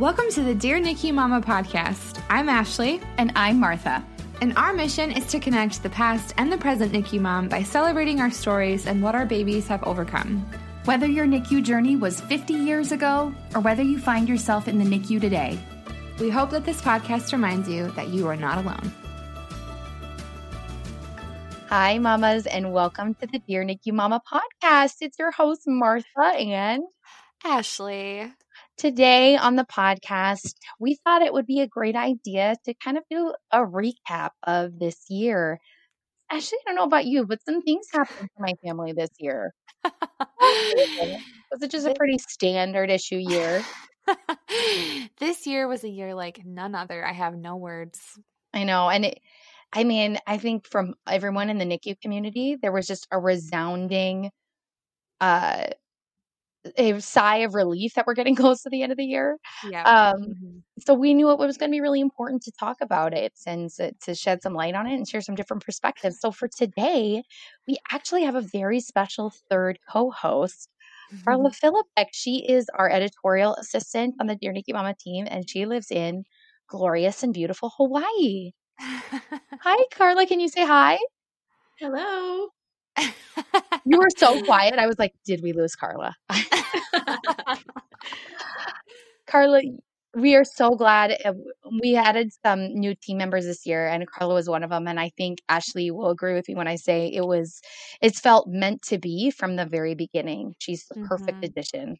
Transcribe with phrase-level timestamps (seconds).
[0.00, 2.22] Welcome to the Dear NICU Mama podcast.
[2.30, 3.02] I'm Ashley.
[3.18, 4.02] And I'm Martha.
[4.40, 8.18] And our mission is to connect the past and the present NICU mom by celebrating
[8.18, 10.50] our stories and what our babies have overcome.
[10.86, 14.86] Whether your NICU journey was 50 years ago or whether you find yourself in the
[14.86, 15.58] NICU today,
[16.18, 18.94] we hope that this podcast reminds you that you are not alone.
[21.68, 24.94] Hi, mamas, and welcome to the Dear NICU Mama podcast.
[25.02, 26.84] It's your host, Martha and
[27.44, 28.32] Ashley.
[28.80, 33.04] Today on the podcast, we thought it would be a great idea to kind of
[33.10, 35.60] do a recap of this year.
[36.32, 39.52] Actually, I don't know about you, but some things happened to my family this year.
[39.84, 43.62] was it just a pretty standard issue year?
[45.18, 47.06] this year was a year like none other.
[47.06, 48.00] I have no words.
[48.54, 48.88] I know.
[48.88, 49.20] And it,
[49.74, 54.30] I mean, I think from everyone in the NICU community, there was just a resounding
[55.20, 55.66] uh
[56.76, 59.38] a sigh of relief that we're getting close to the end of the year.
[59.68, 59.82] Yeah.
[59.82, 60.58] Um, mm-hmm.
[60.80, 63.70] So we knew it was going to be really important to talk about it and
[63.70, 66.20] to, to, shed some light on it and share some different perspectives.
[66.20, 67.22] So for today,
[67.66, 70.68] we actually have a very special third co-host.
[71.12, 71.24] Mm-hmm.
[71.24, 72.06] Carla Philippek.
[72.12, 76.24] She is our editorial assistant on the Dear NICU Mama team, and she lives in
[76.68, 78.52] glorious and beautiful Hawaii.
[78.78, 80.26] hi, Carla.
[80.26, 80.98] Can you say hi?
[81.78, 82.50] Hello
[83.84, 84.78] you were so quiet.
[84.78, 86.14] I was like, did we lose Carla?
[89.26, 89.62] Carla,
[90.14, 91.32] we are so glad uh,
[91.80, 94.98] we added some new team members this year and Carla was one of them and
[94.98, 97.60] I think Ashley will agree with me when I say it was
[98.02, 100.54] it's felt meant to be from the very beginning.
[100.58, 101.44] She's the perfect mm-hmm.
[101.44, 101.96] addition.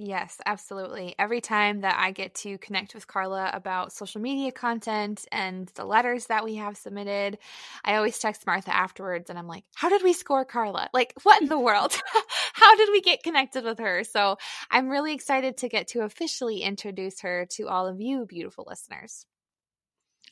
[0.00, 1.16] Yes, absolutely.
[1.18, 5.84] Every time that I get to connect with Carla about social media content and the
[5.84, 7.36] letters that we have submitted,
[7.84, 10.88] I always text Martha afterwards and I'm like, How did we score Carla?
[10.94, 12.00] Like, what in the world?
[12.52, 14.04] How did we get connected with her?
[14.04, 14.36] So
[14.70, 19.26] I'm really excited to get to officially introduce her to all of you, beautiful listeners.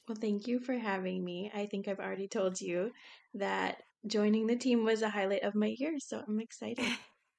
[0.07, 1.51] Well, thank you for having me.
[1.53, 2.93] I think I've already told you
[3.35, 6.87] that joining the team was a highlight of my year, so I'm excited.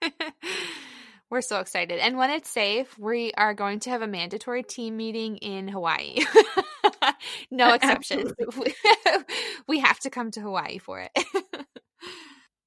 [1.30, 2.00] We're so excited.
[2.00, 6.20] And when it's safe, we are going to have a mandatory team meeting in Hawaii.
[7.52, 8.32] no exceptions.
[9.68, 11.26] we have to come to Hawaii for it.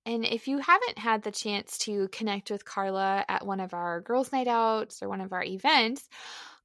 [0.06, 4.02] and if you haven't had the chance to connect with Carla at one of our
[4.02, 6.06] girls' night outs or one of our events,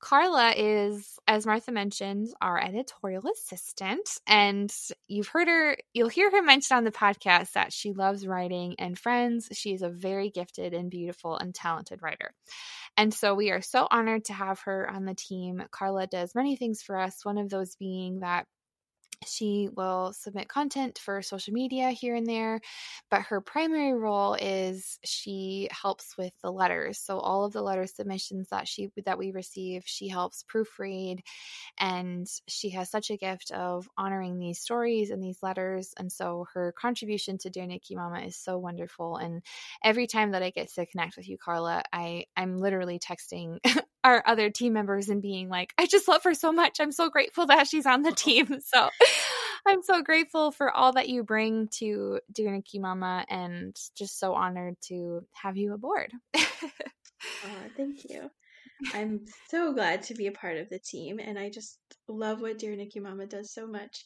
[0.05, 4.07] Carla is, as Martha mentioned, our editorial assistant.
[4.27, 4.71] And
[5.07, 8.99] you've heard her, you'll hear her mention on the podcast that she loves writing and
[8.99, 9.49] friends.
[9.53, 12.35] She is a very gifted and beautiful and talented writer.
[12.95, 15.63] And so we are so honored to have her on the team.
[15.71, 18.45] Carla does many things for us, one of those being that
[19.25, 22.61] she will submit content for social media here and there,
[23.09, 26.99] but her primary role is she helps with the letters.
[26.99, 31.19] So all of the letter submissions that she that we receive, she helps proofread
[31.79, 36.45] and she has such a gift of honoring these stories and these letters and so
[36.53, 39.41] her contribution to Dear NICU Mama is so wonderful and
[39.83, 43.59] every time that I get to connect with you Carla, I I'm literally texting
[44.03, 46.79] our other team members and being like, I just love her so much.
[46.79, 48.59] I'm so grateful that she's on the team.
[48.63, 48.89] So
[49.67, 54.33] I'm so grateful for all that you bring to Dear NICU Mama and just so
[54.33, 56.11] honored to have you aboard.
[56.37, 58.29] oh, thank you.
[58.93, 62.59] I'm so glad to be a part of the team and I just love what
[62.59, 64.03] Dear NICU Mama does so much.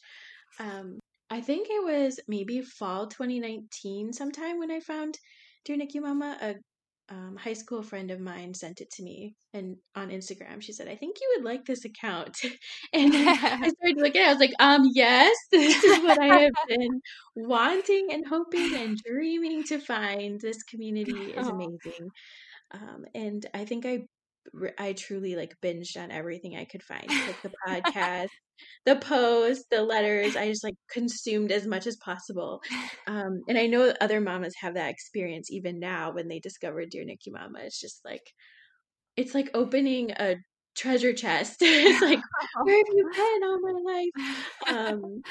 [0.58, 0.98] Um,
[1.28, 5.18] I think it was maybe fall 2019 sometime when I found
[5.64, 6.54] Dear NICU Mama, a
[7.10, 10.62] um, high school friend of mine sent it to me and on Instagram.
[10.62, 12.38] She said, "I think you would like this account,"
[12.92, 13.34] and I
[13.68, 14.22] started looking.
[14.22, 17.00] I was like, "Um, yes, this is what I have been
[17.34, 20.40] wanting and hoping and dreaming to find.
[20.40, 22.10] This community is amazing."
[22.72, 24.04] Um, and I think I
[24.78, 28.28] I truly like binged on everything I could find, like the podcast,
[28.86, 30.36] the posts, the letters.
[30.36, 32.60] I just like consumed as much as possible.
[33.06, 37.04] Um, and I know other mamas have that experience even now when they discover Dear
[37.04, 37.60] NICU Mama.
[37.62, 38.22] It's just like
[39.16, 40.36] it's like opening a
[40.76, 41.56] treasure chest.
[41.60, 42.20] it's like
[42.62, 44.74] where have you been all my life?
[44.74, 45.22] Um,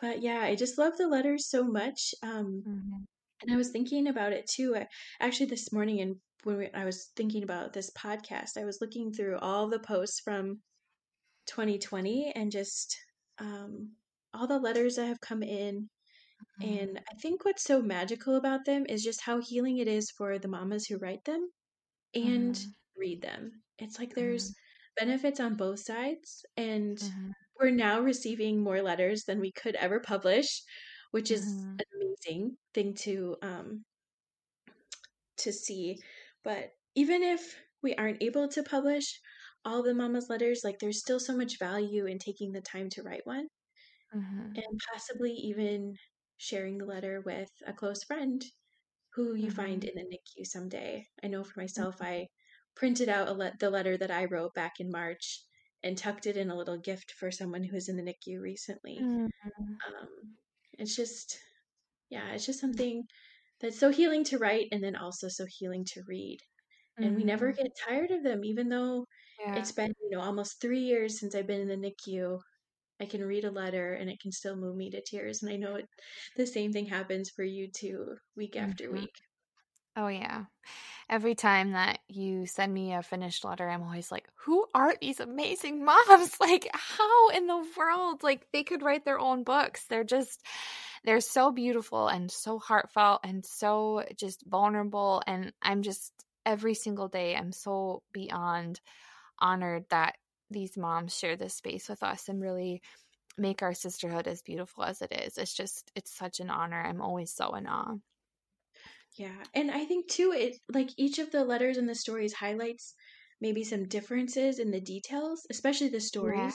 [0.00, 2.14] but yeah, I just love the letters so much.
[2.22, 3.02] Um, mm-hmm.
[3.42, 4.76] And I was thinking about it too.
[4.76, 4.86] I,
[5.20, 9.12] actually, this morning and when we, I was thinking about this podcast, I was looking
[9.12, 10.60] through all the posts from
[11.46, 12.96] 2020 and just
[13.38, 13.90] um,
[14.32, 15.88] all the letters that have come in.
[16.62, 16.78] Mm-hmm.
[16.78, 20.38] And I think what's so magical about them is just how healing it is for
[20.38, 21.48] the mamas who write them
[22.14, 22.70] and mm-hmm.
[23.00, 23.50] read them.
[23.78, 25.06] It's like there's mm-hmm.
[25.06, 26.44] benefits on both sides.
[26.56, 27.30] And mm-hmm.
[27.58, 30.62] we're now receiving more letters than we could ever publish,
[31.12, 31.76] which is mm-hmm.
[31.78, 33.84] an amazing thing to um,
[35.38, 35.98] to see.
[36.44, 39.20] But even if we aren't able to publish,
[39.64, 43.02] all the mama's letters, like there's still so much value in taking the time to
[43.02, 43.48] write one
[44.14, 44.56] Mhm.
[44.56, 45.96] and possibly even
[46.36, 48.44] sharing the letter with a close friend
[49.14, 49.84] who you find Mhm.
[49.84, 51.06] in the NICU someday.
[51.22, 52.28] I know for myself, I
[52.76, 55.44] printed out a le- the letter that I wrote back in March
[55.82, 59.08] and tucked it in a little gift for someone who was in the NICU recently.
[59.08, 59.84] Mhm.
[59.88, 60.38] Um,
[60.74, 61.38] it's just,
[62.10, 63.04] yeah, it's just something
[63.64, 66.38] that's so healing to write and then also so healing to read.
[67.02, 67.54] And we never Mhm.
[67.54, 69.06] get tired of them, even though
[69.38, 69.54] Yeah.
[69.54, 72.40] it's been, you know, almost three years since I've been in the NICU.
[73.00, 75.42] I can read a letter and it can still move me to tears.
[75.42, 75.86] And I know it,
[76.36, 78.92] the same thing happens for you too, week after Mhm.
[78.92, 79.14] week.
[79.96, 80.46] Oh yeah.
[81.10, 85.20] Every time that you send me a finished letter, I'm always like, who are these
[85.20, 86.38] amazing moms?
[86.40, 88.22] Like, how in the world?
[88.24, 89.86] Like, they could write their own books.
[89.86, 90.46] They're just,
[91.04, 95.22] they're so beautiful and so heartfelt and so just vulnerable.
[95.26, 96.12] And I'm just,
[96.46, 98.80] every single day, I'm so beyond
[99.38, 100.16] honored that
[100.50, 102.80] these moms share this space with us and really
[103.36, 105.36] make our sisterhood as beautiful as it is.
[105.36, 106.80] It's just, it's such an honor.
[106.80, 107.96] I'm always so in awe.
[109.16, 109.42] Yeah.
[109.54, 112.94] And I think too, it like each of the letters and the stories highlights
[113.40, 116.54] maybe some differences in the details, especially the stories.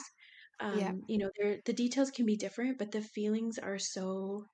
[0.60, 0.94] Um, Yeah.
[1.08, 1.30] you know,
[1.64, 4.46] the details can be different, but the feelings are so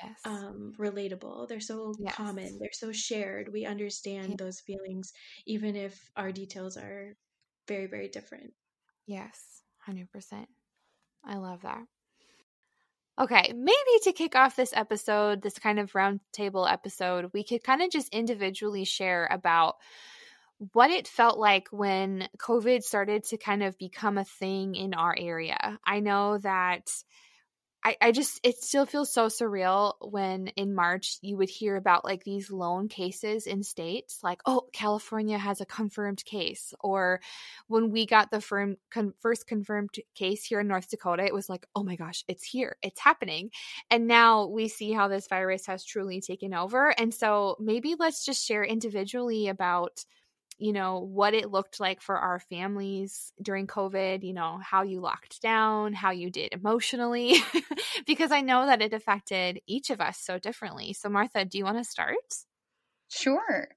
[0.00, 0.22] Yes.
[0.24, 1.48] um, relatable.
[1.48, 2.10] They're so Yes.
[2.10, 2.58] common.
[2.58, 3.52] They're so shared.
[3.52, 4.36] We understand Yeah.
[4.38, 5.12] those feelings,
[5.46, 7.14] even if our details are
[7.68, 8.54] very, very different.
[9.06, 10.50] Yes, 100%.
[11.24, 11.88] I love that.
[13.16, 17.80] Okay, maybe to kick off this episode, this kind of roundtable episode, we could kind
[17.80, 19.76] of just individually share about
[20.72, 25.14] what it felt like when COVID started to kind of become a thing in our
[25.16, 25.78] area.
[25.84, 26.90] I know that
[27.84, 32.04] I, I just it still feels so surreal when in March you would hear about
[32.04, 37.20] like these lone cases in states like oh California has a confirmed case or
[37.68, 41.48] when we got the firm con- first confirmed case here in North Dakota it was
[41.50, 43.50] like oh my gosh it's here it's happening
[43.90, 48.24] and now we see how this virus has truly taken over and so maybe let's
[48.24, 50.04] just share individually about
[50.58, 55.00] you know what it looked like for our families during covid you know how you
[55.00, 57.36] locked down how you did emotionally
[58.06, 60.92] because i know that it affected each of us so differently.
[60.92, 62.16] So martha do you want to start?
[63.10, 63.68] Sure.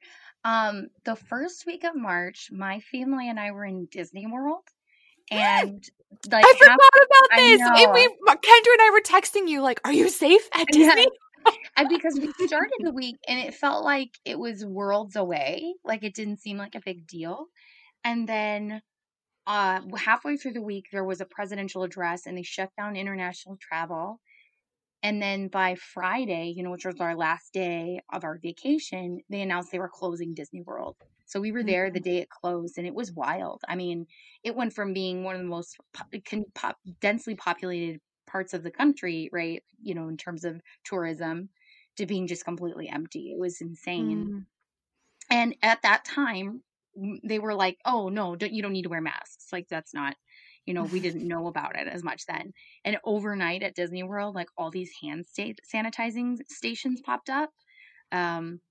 [0.44, 4.63] Um, the first week of March, my family and I were in Disney World,
[5.31, 5.83] and
[6.31, 7.62] like i forgot half- about this!
[7.62, 11.07] And we kendra and i were texting you like are you safe at disney
[11.78, 16.04] and because we started the week and it felt like it was worlds away, like
[16.04, 17.48] it didn't seem like a big deal.
[18.04, 18.81] And then
[19.48, 23.57] uh halfway through the week there was a presidential address and they shut down international
[23.62, 24.19] travel.
[25.04, 29.42] And then by Friday, you know, which was our last day of our vacation, they
[29.42, 30.98] announced they were closing Disney World.
[31.25, 33.62] So we were there the day it closed and it was wild.
[33.68, 34.07] I mean,
[34.44, 38.63] it went from being one of the most po- con- pop, densely populated parts of
[38.63, 39.63] the country, right?
[39.81, 41.50] You know, in terms of tourism,
[41.97, 43.31] to being just completely empty.
[43.31, 44.29] It was insane.
[44.29, 44.47] Mm,
[45.29, 46.63] And at that time,
[47.24, 50.15] they were like, "Oh no, don't, you don't need to wear masks." Like that's not,
[50.65, 52.53] you know, we didn't know about it as much then.
[52.85, 57.51] And overnight at Disney World, like all these hand sanitizing stations popped up,
[58.12, 58.62] um,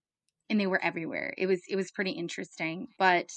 [0.51, 1.35] and they were everywhere.
[1.39, 3.31] It was it was pretty interesting, but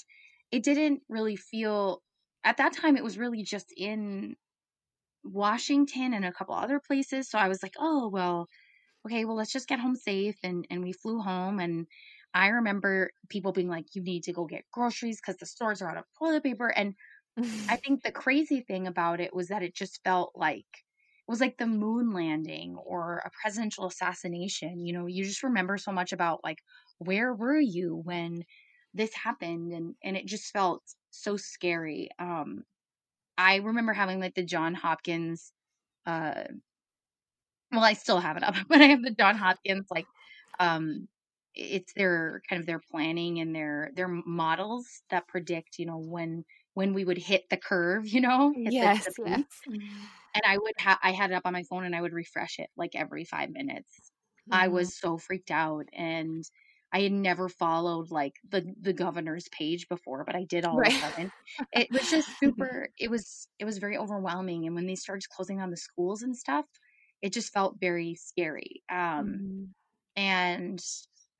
[0.52, 2.02] it didn't really feel
[2.44, 2.96] at that time.
[2.96, 4.36] It was really just in
[5.24, 7.28] Washington and a couple other places.
[7.30, 8.48] So I was like, "Oh well,
[9.06, 11.86] okay, well let's just get home safe." And and we flew home and.
[12.34, 15.90] I remember people being like, you need to go get groceries because the stores are
[15.90, 16.68] out of toilet paper.
[16.68, 16.94] And
[17.68, 21.40] I think the crazy thing about it was that it just felt like it was
[21.40, 24.84] like the moon landing or a presidential assassination.
[24.84, 26.58] You know, you just remember so much about like
[26.98, 28.44] where were you when
[28.92, 32.08] this happened and and it just felt so scary.
[32.18, 32.64] Um
[33.40, 35.52] I remember having like the John Hopkins
[36.06, 36.44] uh
[37.72, 40.08] well I still have it up, but I have the John Hopkins like
[40.58, 41.08] um
[41.54, 46.44] it's their kind of their planning and their their models that predict, you know, when
[46.74, 49.44] when we would hit the curve, you know, hit the- yes the yes.
[50.34, 52.58] And I would have I had it up on my phone and I would refresh
[52.58, 54.12] it like every five minutes.
[54.50, 54.68] I Mhm.
[54.68, 56.44] was so freaked out and
[56.92, 60.86] I had never followed like the the governor's page before, but I did all Right.
[60.86, 61.32] of a sudden.
[61.72, 65.58] It was just super it was it was very overwhelming and when they started closing
[65.58, 66.66] down the schools and stuff,
[67.22, 68.82] it just felt very scary.
[68.90, 69.74] Um Mhm.
[70.16, 70.82] and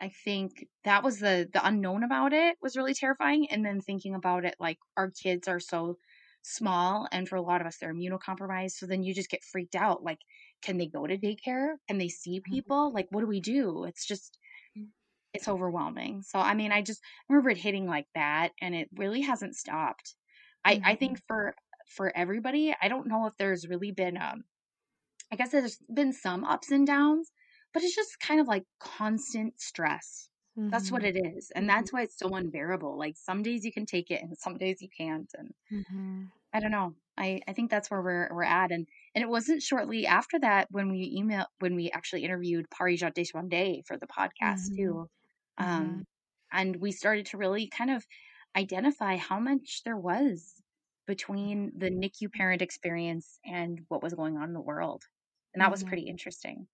[0.01, 4.15] I think that was the the unknown about it was really terrifying and then thinking
[4.15, 5.97] about it like our kids are so
[6.43, 9.75] small and for a lot of us they're immunocompromised so then you just get freaked
[9.77, 10.21] out like
[10.63, 14.07] can they go to daycare can they see people like what do we do it's
[14.07, 14.39] just
[15.33, 19.21] it's overwhelming so i mean i just remember it hitting like that and it really
[19.21, 20.15] hasn't stopped
[20.65, 20.87] I, mm-hmm.
[20.87, 21.55] I think for
[21.87, 24.45] for everybody, I don't know if there's really been um
[25.33, 27.31] I guess there's been some ups and downs,
[27.73, 30.29] but it's just kind of like constant stress.
[30.59, 30.71] Mm-hmm.
[30.71, 31.25] That's what mm-hmm.
[31.25, 31.53] it is.
[31.55, 31.99] And that's mm-hmm.
[31.99, 32.99] why it's so unbearable.
[32.99, 35.31] Like some days you can take it and some days you can't.
[35.39, 36.23] And mm-hmm.
[36.53, 36.95] I don't know.
[37.17, 38.73] I, I think that's where we're we're at.
[38.73, 43.15] And and it wasn't shortly after that when we email when we actually interviewed Parijat
[43.15, 45.09] Deshpande for the podcast too.
[45.61, 45.73] Mm-hmm.
[45.73, 46.01] Um mm-hmm.
[46.53, 48.05] and we started to really kind of
[48.57, 50.55] identify how much there was
[51.07, 55.03] between the NICU parent experience and what was going on in the world.
[55.55, 55.73] And that mm-hmm.
[55.73, 56.67] was pretty interesting.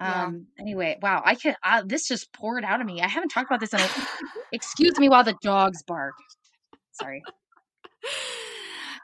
[0.00, 0.24] Yeah.
[0.24, 3.00] Um anyway, wow, I can uh, this just poured out of me.
[3.00, 3.88] I haven't talked about this in a
[4.52, 6.14] excuse me while the dogs bark.
[6.92, 7.22] Sorry.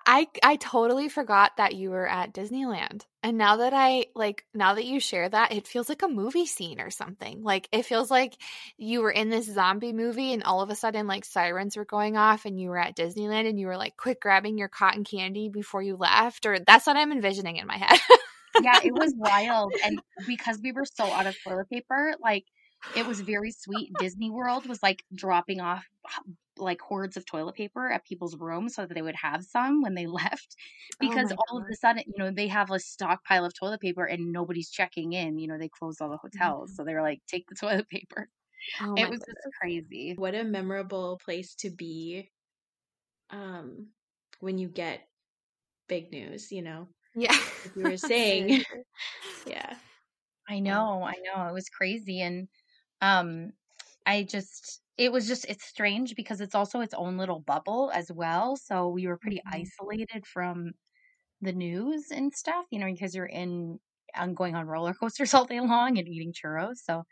[0.06, 3.06] I I totally forgot that you were at Disneyland.
[3.22, 6.44] And now that I like now that you share that, it feels like a movie
[6.44, 7.42] scene or something.
[7.42, 8.36] Like it feels like
[8.76, 12.16] you were in this zombie movie and all of a sudden like sirens were going
[12.18, 15.48] off and you were at Disneyland and you were like quick grabbing your cotton candy
[15.48, 17.98] before you left or that's what I'm envisioning in my head.
[18.62, 22.44] yeah, it was wild and because we were so out of toilet paper, like
[22.94, 23.90] it was very sweet.
[23.98, 25.86] Disney World was like dropping off
[26.58, 29.94] like hordes of toilet paper at people's rooms so that they would have some when
[29.94, 31.66] they left oh because oh all God.
[31.66, 35.12] of a sudden you know they have a stockpile of toilet paper and nobody's checking
[35.12, 36.70] in you know they closed all the hotels.
[36.70, 36.76] Mm-hmm.
[36.76, 38.28] so they were like take the toilet paper.
[38.80, 40.14] Oh it was just crazy.
[40.16, 42.30] What a memorable place to be
[43.30, 43.88] um
[44.40, 45.00] when you get
[45.88, 47.32] big news you know yeah.
[47.32, 48.62] like you were saying.
[49.46, 49.74] Yeah.
[50.48, 51.46] I know i know.
[51.48, 52.48] It was crazy and
[53.00, 53.52] um
[54.06, 58.10] i just it was just it's strange because it's also its own little bubble as
[58.12, 59.60] well so we were pretty mm-hmm.
[59.62, 60.72] isolated from
[61.40, 63.78] the news and stuff you know because you're in
[64.16, 67.02] I'm um, going on roller coasters all day long and eating churros so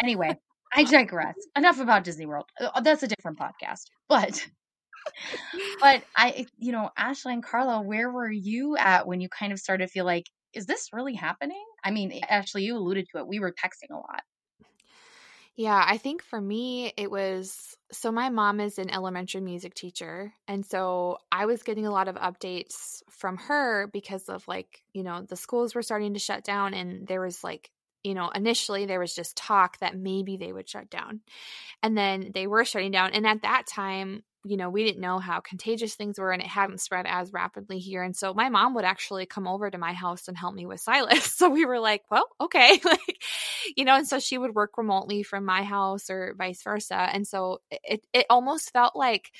[0.00, 0.36] anyway
[0.74, 1.34] i digress.
[1.56, 2.46] Enough about disney world.
[2.60, 4.46] Uh, that's a different podcast but
[5.80, 9.58] but i you know ashley and carla where were you at when you kind of
[9.58, 11.64] started to feel like is this really happening?
[11.82, 14.22] I mean actually you alluded to it we were texting a lot
[15.56, 20.32] yeah, I think for me, it was so my mom is an elementary music teacher.
[20.48, 25.04] And so I was getting a lot of updates from her because of like, you
[25.04, 26.74] know, the schools were starting to shut down.
[26.74, 27.70] And there was like,
[28.02, 31.20] you know, initially there was just talk that maybe they would shut down.
[31.84, 33.12] And then they were shutting down.
[33.12, 36.48] And at that time, you know, we didn't know how contagious things were and it
[36.48, 38.02] hadn't spread as rapidly here.
[38.02, 40.80] And so my mom would actually come over to my house and help me with
[40.80, 41.34] Silas.
[41.44, 42.80] So we were like, well, okay.
[42.84, 43.22] like,
[43.76, 46.94] you know, and so she would work remotely from my house or vice versa.
[46.96, 49.30] And so it, it almost felt like,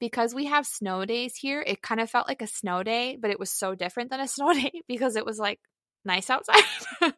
[0.00, 3.30] because we have snow days here, it kind of felt like a snow day, but
[3.30, 5.60] it was so different than a snow day because it was like
[6.04, 6.62] nice outside.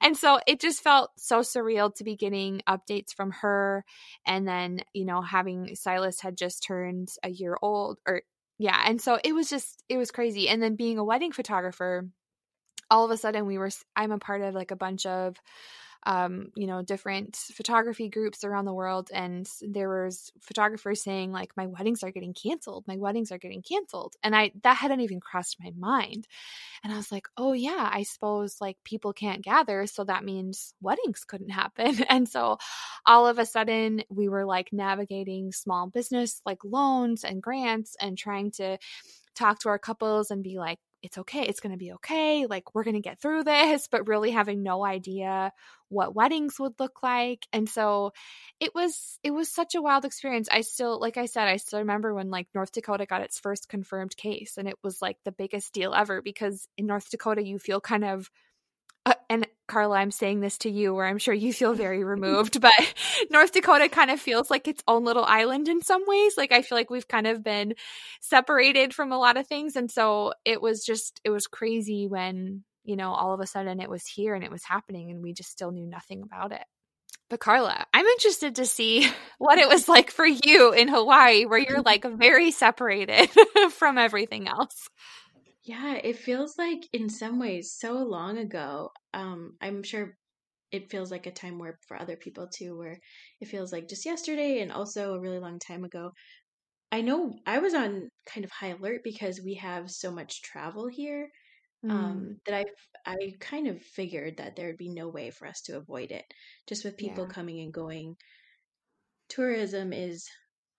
[0.00, 3.84] and so it just felt so surreal to be getting updates from her.
[4.26, 8.22] And then, you know, having Silas had just turned a year old or,
[8.58, 8.80] yeah.
[8.86, 10.48] And so it was just, it was crazy.
[10.48, 12.08] And then being a wedding photographer,
[12.90, 15.36] all of a sudden we were, I'm a part of like a bunch of,
[16.04, 19.10] um, you know, different photography groups around the world.
[19.12, 22.84] And there was photographers saying like, my weddings are getting canceled.
[22.88, 24.14] My weddings are getting canceled.
[24.22, 26.26] And I, that hadn't even crossed my mind.
[26.82, 29.86] And I was like, oh yeah, I suppose like people can't gather.
[29.86, 31.98] So that means weddings couldn't happen.
[32.12, 32.58] And so
[33.06, 38.18] all of a sudden we were like navigating small business like loans and grants and
[38.18, 38.76] trying to
[39.34, 41.42] talk to our couples and be like, it's okay.
[41.42, 42.46] It's going to be okay.
[42.46, 45.52] Like, we're going to get through this, but really having no idea
[45.88, 47.46] what weddings would look like.
[47.52, 48.12] And so
[48.60, 50.48] it was, it was such a wild experience.
[50.50, 53.68] I still, like I said, I still remember when like North Dakota got its first
[53.68, 57.58] confirmed case and it was like the biggest deal ever because in North Dakota, you
[57.58, 58.30] feel kind of
[59.04, 62.60] uh, and Carla, I'm saying this to you, where I'm sure you feel very removed,
[62.60, 62.72] but
[63.30, 66.36] North Dakota kind of feels like its own little island in some ways.
[66.36, 67.74] Like I feel like we've kind of been
[68.20, 69.74] separated from a lot of things.
[69.74, 73.80] And so it was just, it was crazy when, you know, all of a sudden
[73.80, 76.64] it was here and it was happening and we just still knew nothing about it.
[77.32, 81.58] But Carla, I'm interested to see what it was like for you in Hawaii, where
[81.58, 83.30] you're like very separated
[83.70, 84.88] from everything else.
[85.64, 88.90] Yeah, it feels like in some ways so long ago.
[89.14, 90.16] Um, I'm sure
[90.72, 92.98] it feels like a time warp for other people too, where
[93.40, 96.12] it feels like just yesterday and also a really long time ago.
[96.90, 100.88] I know I was on kind of high alert because we have so much travel
[100.88, 101.30] here
[101.88, 102.36] um, mm.
[102.46, 102.64] that I
[103.06, 106.24] I kind of figured that there would be no way for us to avoid it.
[106.68, 107.32] Just with people yeah.
[107.32, 108.16] coming and going,
[109.28, 110.26] tourism is,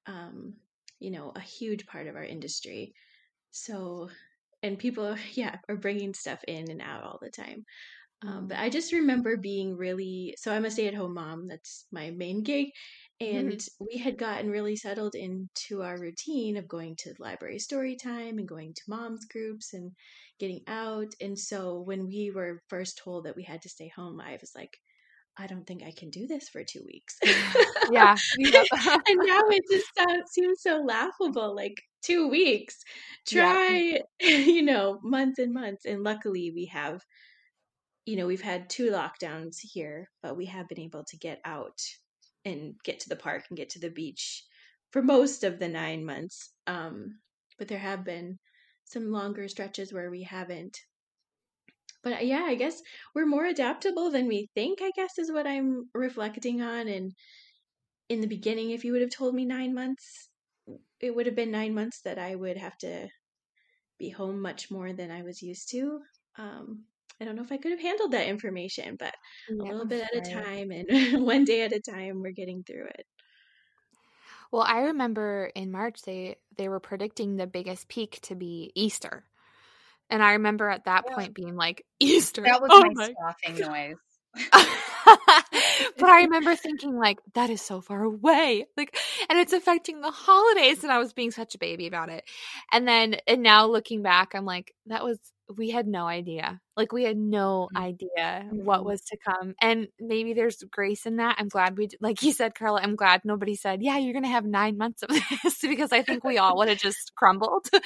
[0.08, 0.54] um,
[1.00, 2.94] you know, a huge part of our industry.
[3.52, 4.10] So
[4.64, 7.66] and people yeah are bringing stuff in and out all the time
[8.26, 12.44] um, but i just remember being really so i'm a stay-at-home mom that's my main
[12.44, 12.70] gig
[13.20, 13.86] And mm-hmm.
[13.92, 18.48] we had gotten really settled into our routine of going to library story time and
[18.48, 19.92] going to mom's groups and
[20.40, 21.14] getting out.
[21.22, 24.52] And so when we were first told that we had to stay home, I was
[24.56, 24.78] like,
[25.38, 27.18] I don't think I can do this for two weeks.
[27.92, 28.16] yeah.
[28.38, 31.56] and now it just sounds, seems so laughable.
[31.56, 32.84] Like two weeks,
[33.28, 34.28] try, yeah.
[34.30, 35.86] you know, months and months.
[35.86, 37.04] And luckily we have,
[38.06, 41.80] you know, we've had two lockdowns here, but we have been able to get out
[42.46, 44.44] and get to the park and get to the beach
[44.92, 46.52] for most of the nine months.
[46.68, 47.20] Um,
[47.58, 48.38] but there have been
[48.86, 50.78] some longer stretches where we haven't.
[52.04, 52.82] But yeah, I guess
[53.16, 56.88] we're more adaptable than we think, I guess is what I'm reflecting on.
[56.88, 57.14] And
[58.10, 60.30] in the beginning, if you would have told me nine months,
[61.00, 63.10] it would have been nine months that I would have to
[64.00, 66.02] be home much more than I was used to.
[66.38, 66.86] Um,
[67.22, 69.14] I don't know if I could have handled that information, but
[69.48, 70.88] yeah, a little bit at a time and
[71.26, 73.06] one day at a time, we're getting through it.
[74.52, 79.26] Well, I remember in March they they were predicting the biggest peak to be Easter.
[80.10, 81.16] And I remember at that yeah.
[81.16, 82.44] point being like, Easter.
[82.44, 83.96] That was oh my, my noise.
[84.54, 88.66] but I remember thinking like that is so far away.
[88.76, 88.98] Like
[89.30, 92.24] and it's affecting the holidays and I was being such a baby about it.
[92.72, 95.20] And then and now looking back I'm like that was
[95.56, 96.60] we had no idea.
[96.76, 97.84] Like we had no mm-hmm.
[97.84, 98.88] idea what mm-hmm.
[98.88, 99.54] was to come.
[99.62, 101.36] And maybe there's grace in that.
[101.38, 104.30] I'm glad we like you said Carla, I'm glad nobody said, "Yeah, you're going to
[104.30, 107.68] have 9 months of this" because I think we all would have just crumbled.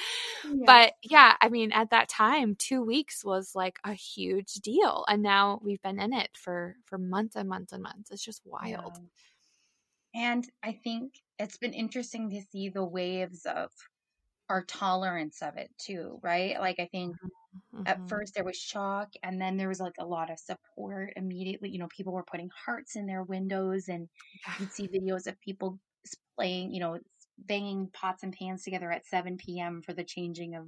[0.44, 0.64] Yeah.
[0.66, 5.04] But yeah, I mean, at that time, 2 weeks was like a huge deal.
[5.08, 8.10] And now we've been in it for for months and months and months.
[8.10, 8.92] It's just wild.
[10.14, 10.28] Yeah.
[10.30, 13.70] And I think it's been interesting to see the waves of
[14.48, 16.58] our tolerance of it too, right?
[16.58, 17.28] Like I think mm-hmm.
[17.86, 18.06] At mm-hmm.
[18.06, 21.70] first there was shock and then there was like a lot of support immediately.
[21.70, 24.08] You know, people were putting hearts in their windows and
[24.58, 25.78] you'd see videos of people
[26.36, 26.98] playing, you know,
[27.38, 29.82] banging pots and pans together at 7 p.m.
[29.82, 30.66] for the changing of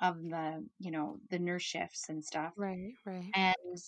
[0.00, 2.52] of the, you know, the nurse shifts and stuff.
[2.56, 3.30] Right, right.
[3.34, 3.78] And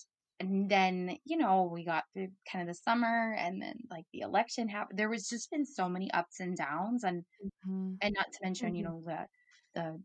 [0.40, 4.20] and then you know we got through kind of the summer and then like the
[4.20, 7.24] election happened there was just been so many ups and downs and
[7.66, 7.94] mm-hmm.
[8.00, 8.76] and not to mention mm-hmm.
[8.76, 9.26] you know the
[9.74, 10.00] the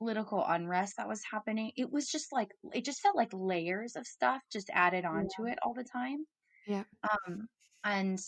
[0.00, 4.06] political unrest that was happening it was just like it just felt like layers of
[4.06, 5.52] stuff just added onto yeah.
[5.52, 6.24] it all the time
[6.66, 6.84] yeah
[7.26, 7.46] um
[7.84, 8.18] and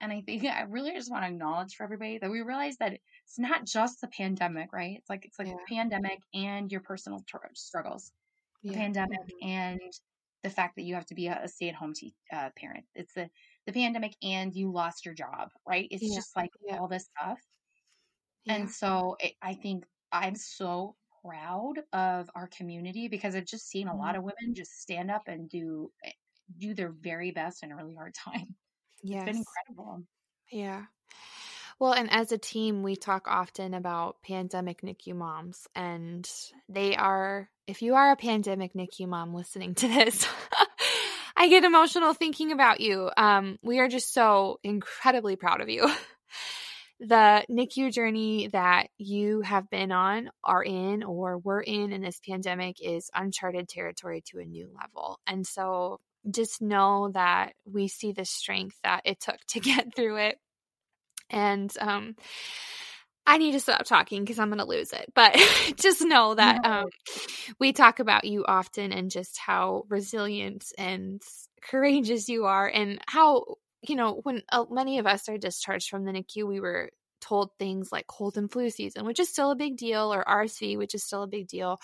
[0.00, 2.92] and i think i really just want to acknowledge for everybody that we realize that
[2.92, 5.54] it's not just the pandemic right it's like it's like yeah.
[5.68, 8.12] pandemic and your personal struggles
[8.62, 8.78] the yeah.
[8.78, 9.48] pandemic mm-hmm.
[9.48, 9.80] and
[10.42, 12.84] the fact that you have to be a, stay at home te- uh, parent.
[12.94, 13.28] It's the
[13.66, 15.86] the pandemic and you lost your job, right?
[15.90, 16.16] It's yeah.
[16.16, 17.38] just like all this stuff.
[18.48, 23.88] And so it, I think I'm so proud of our community because I've just seen
[23.88, 24.18] a lot mm-hmm.
[24.18, 26.10] of women just stand up and do eh,
[26.58, 28.54] do their very best in a really hard time.
[29.02, 30.02] Yeah, It's been incredible.
[30.50, 30.84] Yeah.
[31.78, 36.30] Well, and as a team, we talk often about pandemic NICU moms, and
[36.68, 40.28] they are, if you are a pandemic NICU mom listening to this,
[41.36, 43.10] I get emotional thinking about you.
[43.16, 45.90] Um, we are just so incredibly proud of you.
[47.02, 52.20] the NICU journey that you have been on, are in, or were in in this
[52.26, 55.20] pandemic is uncharted territory to a new level.
[55.26, 60.16] And so just know that we see the strength that it took to get through
[60.16, 60.38] it
[61.32, 62.14] and um
[63.24, 65.12] I need to stop talking because I'm going to lose it.
[65.14, 65.36] But
[65.76, 66.86] just know that um,
[67.60, 71.22] we talk about you often and just how resilient and
[71.62, 76.04] courageous you are, and how, you know, when uh, many of us are discharged from
[76.04, 76.90] the NICU, we were
[77.20, 80.76] told things like cold and flu season, which is still a big deal, or RSV,
[80.76, 81.78] which is still a big deal.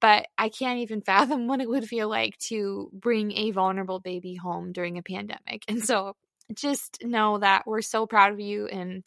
[0.00, 4.34] But I can't even fathom what it would feel like to bring a vulnerable baby
[4.34, 5.64] home during a pandemic.
[5.68, 6.14] And so
[6.54, 9.04] just know that we're so proud of you and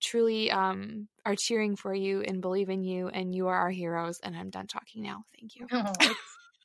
[0.00, 4.20] truly um, are cheering for you and believe in you and you are our heroes
[4.22, 6.20] and i'm done talking now thank you oh, it's,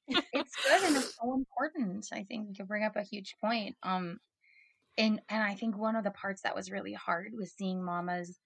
[0.34, 4.20] it's, good and it's so important i think you bring up a huge point um
[4.98, 8.38] and and i think one of the parts that was really hard was seeing mamas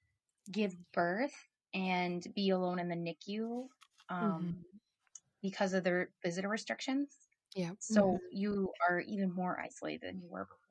[0.52, 1.36] give birth
[1.74, 3.68] and be alone in the nicu
[4.10, 4.52] um mm-hmm.
[5.42, 7.10] because of their visitor restrictions
[7.56, 8.18] yeah so mm-hmm.
[8.32, 10.66] you are even more isolated than you were before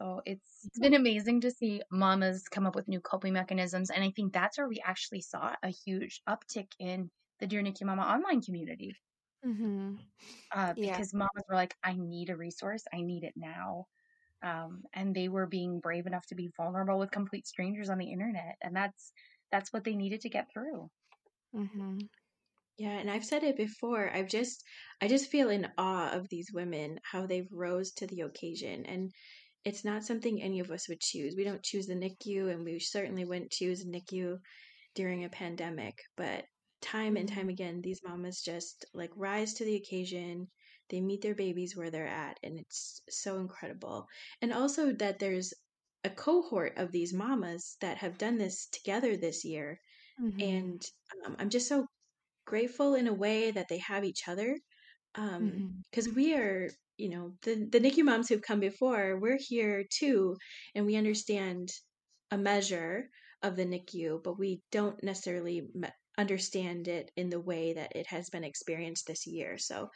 [0.00, 3.90] so it's, it's been amazing to see mamas come up with new coping mechanisms.
[3.90, 7.84] And I think that's where we actually saw a huge uptick in the Dear NICU
[7.84, 8.94] Mama online community.
[9.46, 9.96] Mm-hmm.
[10.54, 11.18] Uh, because yeah.
[11.18, 12.84] mamas were like, I need a resource.
[12.92, 13.86] I need it now.
[14.42, 18.10] Um, and they were being brave enough to be vulnerable with complete strangers on the
[18.10, 18.56] internet.
[18.62, 19.12] And that's,
[19.52, 20.88] that's what they needed to get through.
[21.54, 21.98] Mm-hmm.
[22.78, 24.10] Yeah, and I've said it before.
[24.10, 24.64] I've just
[25.02, 29.12] I just feel in awe of these women how they've rose to the occasion and
[29.64, 31.34] it's not something any of us would choose.
[31.36, 34.38] We don't choose the NICU, and we certainly wouldn't choose NICU
[34.94, 35.98] during a pandemic.
[36.16, 36.44] But
[36.80, 40.48] time and time again, these mamas just like rise to the occasion.
[40.90, 44.06] They meet their babies where they're at, and it's so incredible.
[44.42, 45.54] And also that there's
[46.04, 49.80] a cohort of these mamas that have done this together this year.
[50.18, 50.40] Mhm.
[50.40, 50.82] And
[51.24, 51.86] um, I'm just so
[52.46, 54.58] grateful in a way that they have each other.
[55.16, 59.84] Um, because we are, you know, the, the NICU moms who've come before, we're here
[59.90, 60.36] too,
[60.74, 61.70] and we understand
[62.30, 63.10] a measure
[63.42, 68.06] of the NICU, but we don't necessarily me- understand it in the way that it
[68.08, 69.58] has been experienced this year.
[69.58, 69.88] So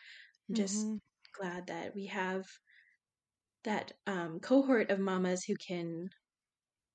[0.49, 1.01] I'm just Mhm.
[1.35, 2.47] glad that we have
[3.65, 6.11] that um, cohort of mamas who can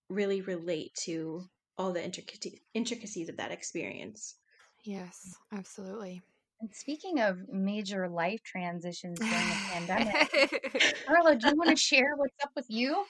[0.09, 1.43] really relate to
[1.77, 4.35] all the intricacies intricacies of that experience.
[4.83, 6.21] Yes, absolutely.
[6.61, 10.17] And speaking of major life transitions during the pandemic,
[11.07, 13.05] Carla, do you want to share what's up with you?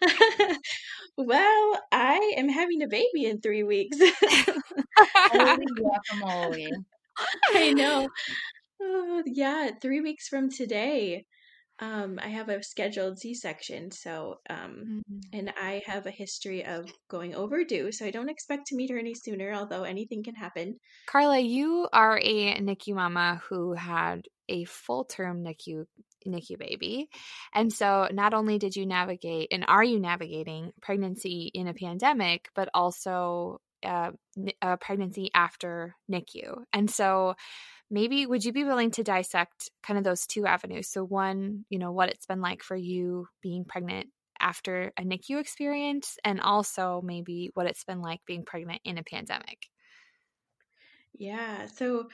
[1.16, 3.98] well, I am having a baby in three weeks.
[5.30, 6.84] Holy guacamole.
[7.54, 8.08] I know.
[8.86, 11.24] Oh, yeah, three weeks from today.
[11.80, 15.20] Um, I have a scheduled C-section, so um, Mhm.
[15.32, 18.98] and I have a history of going overdue, so I don't expect to meet her
[18.98, 20.78] any sooner, although anything can happen.
[21.06, 25.86] Carla, you are a NICU mama who had a full term NICU
[26.26, 27.08] NICU baby.
[27.52, 32.48] And so not only did you navigate and are you navigating pregnancy in a pandemic,
[32.54, 34.12] but also uh,
[34.62, 36.64] a pregnancy after NICU.
[36.72, 37.34] And so
[37.90, 40.88] maybe would you be willing to dissect kind of those two avenues?
[40.88, 44.08] So one, you know, what it's been like for you being pregnant
[44.40, 49.02] after a NICU experience and also maybe what it's been like being pregnant in a
[49.02, 49.66] pandemic.
[51.16, 52.08] Yeah, so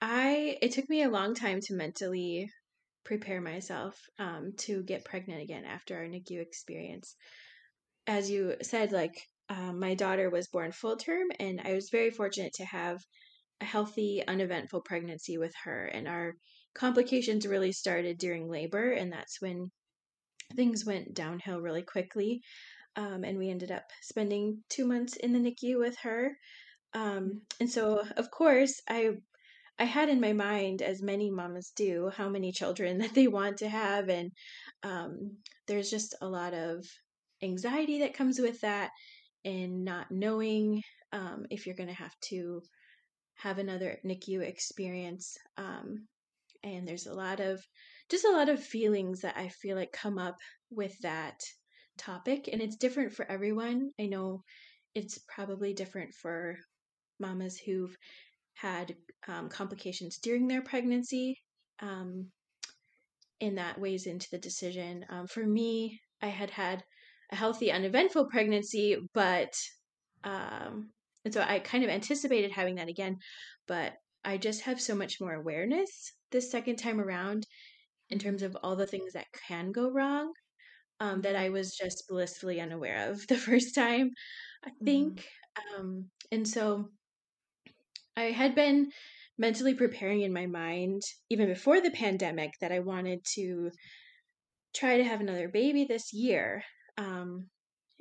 [0.00, 2.50] I it took me a long time to mentally
[3.04, 7.16] prepare myself um, to get pregnant again after our NICU experience.
[8.06, 12.10] As you said, like um, my daughter was born full term, and I was very
[12.10, 13.02] fortunate to have
[13.60, 15.86] a healthy, uneventful pregnancy with her.
[15.86, 16.34] And our
[16.74, 19.70] complications really started during labor, and that's when
[20.54, 22.40] things went downhill really quickly.
[22.96, 26.36] Um, and we ended up spending two months in the NICU with her.
[26.94, 29.10] Um, and so, of course, I
[29.80, 33.58] I had in my mind, as many mamas do, how many children that they want
[33.58, 34.32] to have, and
[34.82, 36.84] um, there's just a lot of
[37.42, 38.90] anxiety that comes with that,
[39.44, 42.62] and not knowing um, if you're going to have to
[43.38, 45.36] have another NICU experience.
[45.56, 46.06] Um,
[46.62, 47.60] and there's a lot of
[48.10, 50.36] just a lot of feelings that I feel like come up
[50.70, 51.40] with that
[51.98, 53.90] topic, and it's different for everyone.
[54.00, 54.42] I know
[54.94, 56.56] it's probably different for
[57.20, 57.96] mamas who've
[58.54, 58.96] had
[59.28, 61.36] um, complications during their pregnancy,
[61.80, 62.26] um,
[63.40, 65.04] and that weighs into the decision.
[65.10, 66.82] Um, for me, I had had
[67.30, 69.54] a healthy, uneventful pregnancy, but
[70.24, 70.90] um,
[71.28, 73.18] and so I kind of anticipated having that again,
[73.66, 73.92] but
[74.24, 77.46] I just have so much more awareness this second time around
[78.08, 80.32] in terms of all the things that can go wrong
[81.00, 84.12] um, that I was just blissfully unaware of the first time,
[84.64, 85.28] I think.
[85.76, 86.88] Um, and so
[88.16, 88.90] I had been
[89.36, 93.70] mentally preparing in my mind, even before the pandemic, that I wanted to
[94.74, 96.62] try to have another baby this year.
[96.96, 97.50] Um,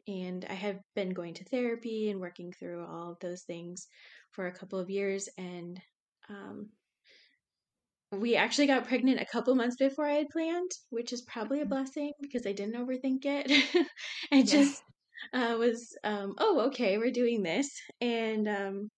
[0.08, 3.88] and I have been going to therapy and working through all of those things
[4.32, 5.28] for a couple of years.
[5.38, 5.80] And
[6.30, 6.70] um,
[8.12, 11.66] we actually got pregnant a couple months before I had planned, which is probably a
[11.66, 13.88] blessing because I didn't overthink it.
[14.32, 14.82] I just
[15.34, 17.70] uh, was, um, oh, okay, we're doing this.
[18.00, 18.90] And um,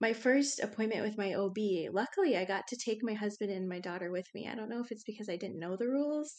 [0.00, 3.80] my first appointment with my OB, luckily I got to take my husband and my
[3.80, 4.48] daughter with me.
[4.48, 6.32] I don't know if it's because I didn't know the rules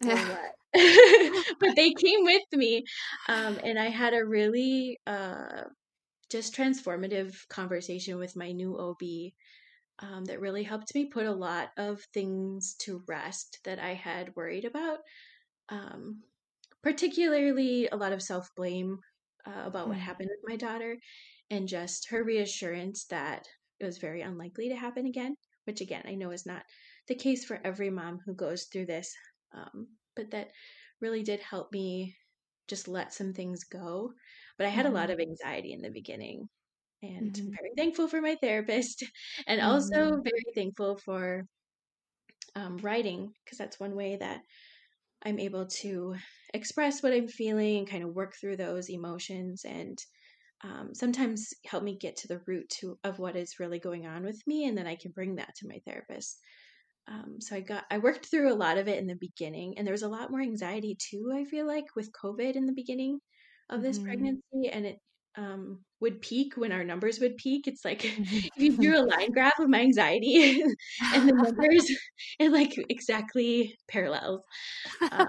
[1.60, 2.84] but they came with me.
[3.28, 5.64] Um, and I had a really uh,
[6.30, 9.34] just transformative conversation with my new OB
[10.00, 14.36] um, that really helped me put a lot of things to rest that I had
[14.36, 15.00] worried about.
[15.68, 16.22] Um,
[16.82, 18.98] particularly a lot of self blame
[19.46, 20.00] uh, about what Mm.
[20.00, 20.98] happened with my daughter,
[21.50, 23.48] and just her reassurance that
[23.80, 26.64] it was very unlikely to happen again, which again, I know is not
[27.08, 29.14] the case for every mom who goes through this,
[29.54, 30.52] um, but that
[31.00, 32.16] really did help me
[32.68, 34.12] just let some things go.
[34.58, 36.48] But I had a lot of anxiety in the beginning.
[37.02, 37.58] And I'm Mhm.
[37.60, 39.04] very thankful for my therapist,
[39.48, 41.44] and also very thankful for
[42.54, 44.42] um, writing because that's one way that
[45.24, 46.16] I'm able to
[46.54, 49.98] express what I'm feeling and kind of work through those emotions and
[50.62, 54.24] um, sometimes help me get to the root to, of what is really going on
[54.24, 56.38] with me and then I can bring that to my therapist.
[57.08, 59.86] Um, so I got I worked through a lot of it in the beginning, and
[59.86, 61.30] there was a lot more anxiety too.
[61.34, 63.20] I feel like with COVID in the beginning
[63.70, 64.04] of this Mhm.
[64.08, 64.98] pregnancy, and it
[65.36, 67.66] um, would peak when our numbers would peak.
[67.68, 68.04] It's like
[68.56, 70.62] if you drew a line graph of my anxiety
[71.12, 71.90] and the numbers,
[72.40, 74.42] it like exactly parallels.
[75.12, 75.26] Um,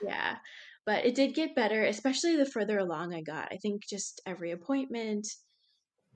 [0.00, 0.38] yeah,
[0.86, 3.48] but it did get better, especially the further along I got.
[3.52, 5.26] I think just every appointment,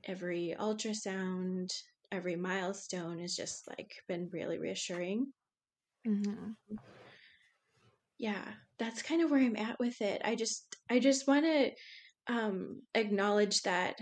[0.05, 1.68] every ultrasound,
[2.12, 5.32] every milestone has just like been really reassuring.
[6.04, 6.56] Mhm.
[8.18, 10.20] Yeah, that's kind of where I'm at with it.
[10.24, 11.72] I just I just want to
[12.28, 13.96] um acknowledge that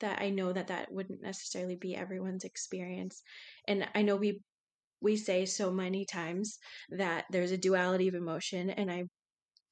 [0.00, 3.22] that I know that that wouldn't necessarily be everyone's experience.
[3.66, 4.42] And I know we
[5.00, 6.58] we say so many times
[6.90, 9.10] that there's a duality of emotion and I'm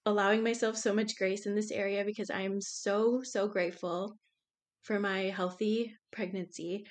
[0.07, 4.19] allowing myself so much grace in this area because I'm so so grateful
[4.83, 6.87] for my healthy pregnancy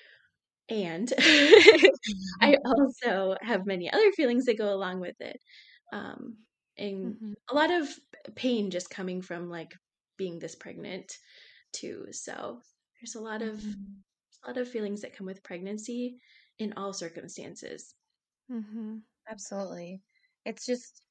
[0.70, 1.12] and
[2.42, 5.38] I also have many other feelings that go along with it.
[5.94, 6.40] Um
[6.78, 7.34] and Mhm.
[7.50, 7.90] a lot of
[8.36, 9.74] pain just coming from like
[10.18, 11.18] being this pregnant
[11.74, 12.08] too.
[12.12, 12.62] So
[13.02, 14.04] there's a lot of Mhm.
[14.44, 16.20] a lot of feelings that come with pregnancy
[16.60, 17.96] in all circumstances.
[18.50, 18.98] Mm-hmm.
[19.28, 20.04] Absolutely.
[20.46, 21.02] It's just,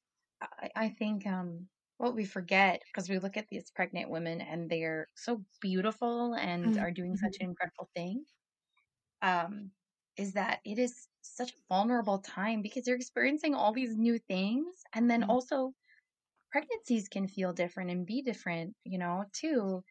[0.41, 1.69] I, I think, um,
[2.01, 6.77] what we forget because we look at these pregnant women and they're so beautiful and
[6.77, 8.25] are doing such an incredible thing,
[9.21, 9.71] um,
[10.17, 14.83] is that it is such a vulnerable time because you're experiencing all these new things.
[14.93, 15.29] And then Mhm.
[15.29, 15.73] also,
[16.51, 19.83] pregnancies can feel different and be different, you know, too.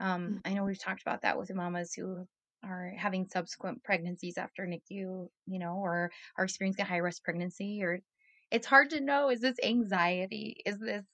[0.00, 2.26] Um, I know we've talked about that with mamas who
[2.64, 7.82] are having subsequent pregnancies after NICU, you know, or are experiencing a high risk pregnancy,
[7.84, 8.00] or
[8.50, 10.62] it's hard to know is this anxiety?
[10.66, 11.04] Is this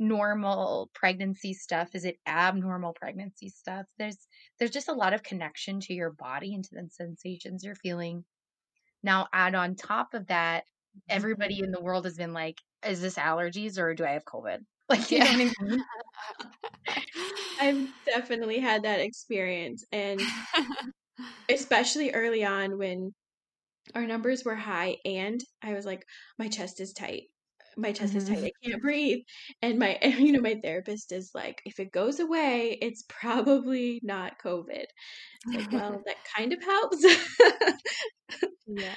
[0.00, 1.90] normal pregnancy stuff?
[1.94, 3.86] Is it abnormal pregnancy stuff?
[3.98, 4.16] There's
[4.58, 8.24] there's just a lot of connection to your body and to the sensations you're feeling.
[9.02, 10.64] Now add on top of that,
[11.08, 11.64] everybody mm-hmm.
[11.64, 14.58] in the world has been like, is this allergies or do I have COVID?
[14.90, 15.36] Like, you know what I
[15.68, 15.84] mean?
[17.60, 20.20] I've definitely had that experience and
[21.48, 23.14] especially early on when
[23.94, 26.04] our numbers were high and I was like
[26.40, 27.28] my chest is tight.
[27.80, 28.42] My chest is tight.
[28.42, 28.44] Mhm.
[28.44, 29.20] I can't breathe.
[29.62, 34.38] And my you know my therapist is like if it goes away, it's probably not
[34.44, 34.86] COVID.
[35.54, 37.04] Like, well, that kind of helps.
[38.66, 38.94] yeah.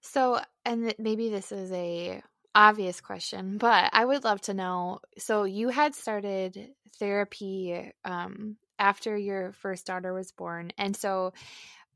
[0.00, 2.22] So, and maybe this is a
[2.54, 5.00] obvious question, but I would love to know.
[5.18, 11.32] So, you had started therapy um, after your first daughter was born, and so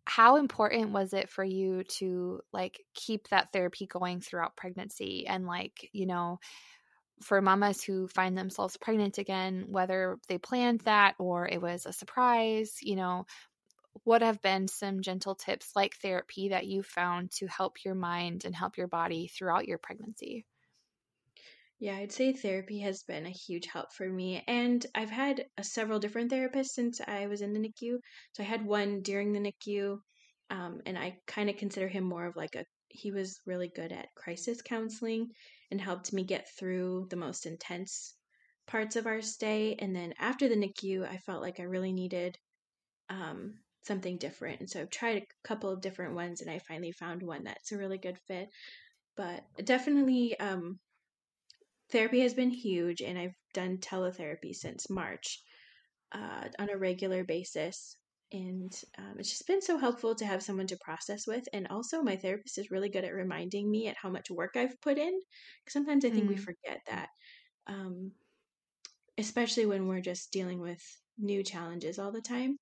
[0.07, 5.47] how important was it for you to like keep that therapy going throughout pregnancy and
[5.47, 6.39] like you know
[7.23, 11.93] for mamas who find themselves pregnant again whether they planned that or it was a
[11.93, 13.27] surprise you know
[14.05, 18.45] what have been some gentle tips like therapy that you found to help your mind
[18.45, 20.45] and help your body throughout your pregnancy
[21.79, 24.43] Yeah, I'd say therapy has been a huge help for me.
[24.47, 27.99] And I've had uh, several different therapists since I was in the NICU.
[28.33, 29.99] So I had one during the NICU,
[30.51, 33.91] um, and I kind of consider him more of like a, he was really good
[33.93, 35.29] at crisis counseling
[35.71, 38.15] and helped me get through the most intense
[38.67, 39.77] parts of our stay.
[39.79, 42.37] And then after the NICU, I felt like I really needed
[43.11, 44.61] um, something different.
[44.61, 47.73] And so I've tried a couple of different ones, and I finally found one that's
[47.73, 48.49] a really good fit.
[49.17, 50.79] But definitely, um,
[51.91, 55.43] therapy has been huge and i've done teletherapy since march
[56.13, 57.99] uh, on a regular basis
[58.33, 62.03] and um, it's just been so helpful to have someone to process with and also
[62.03, 65.13] my therapist is really good at reminding me at how much work i've put in
[65.65, 66.47] because sometimes i think we Mm.
[66.47, 67.09] forget that
[67.69, 68.13] um,
[69.19, 70.83] especially when we're just dealing with
[71.19, 72.57] new challenges all the time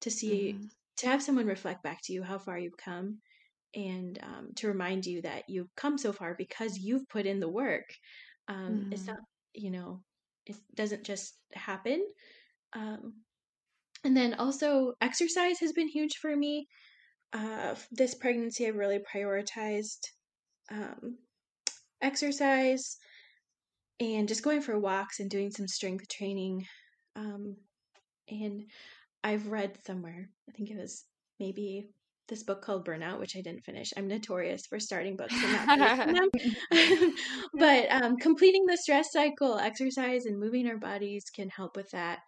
[0.00, 0.70] to see Mhm.
[0.96, 3.20] to have someone reflect back to you how far you've come
[3.74, 7.50] and um, to remind you that you've come so far because you've put in the
[7.50, 7.86] work
[8.48, 9.08] um, it's Mhm.
[9.08, 9.20] not
[9.54, 10.04] you know
[10.46, 12.06] it doesn't just happen
[12.74, 13.24] um,
[14.04, 16.68] and then also exercise has been huge for me
[17.32, 20.00] uh, this pregnancy i really prioritized
[20.70, 21.18] um,
[22.02, 22.98] exercise
[24.00, 26.66] and just going for walks and doing some strength training
[27.16, 27.56] um,
[28.28, 28.70] and
[29.24, 31.06] i've read somewhere i think it was
[31.40, 31.90] maybe
[32.28, 33.90] this book called burnout which i didn't finish.
[33.96, 36.28] I'm notorious for starting books and not finishing them.
[37.54, 42.20] But um, completing the stress cycle exercise and moving our bodies can help with that.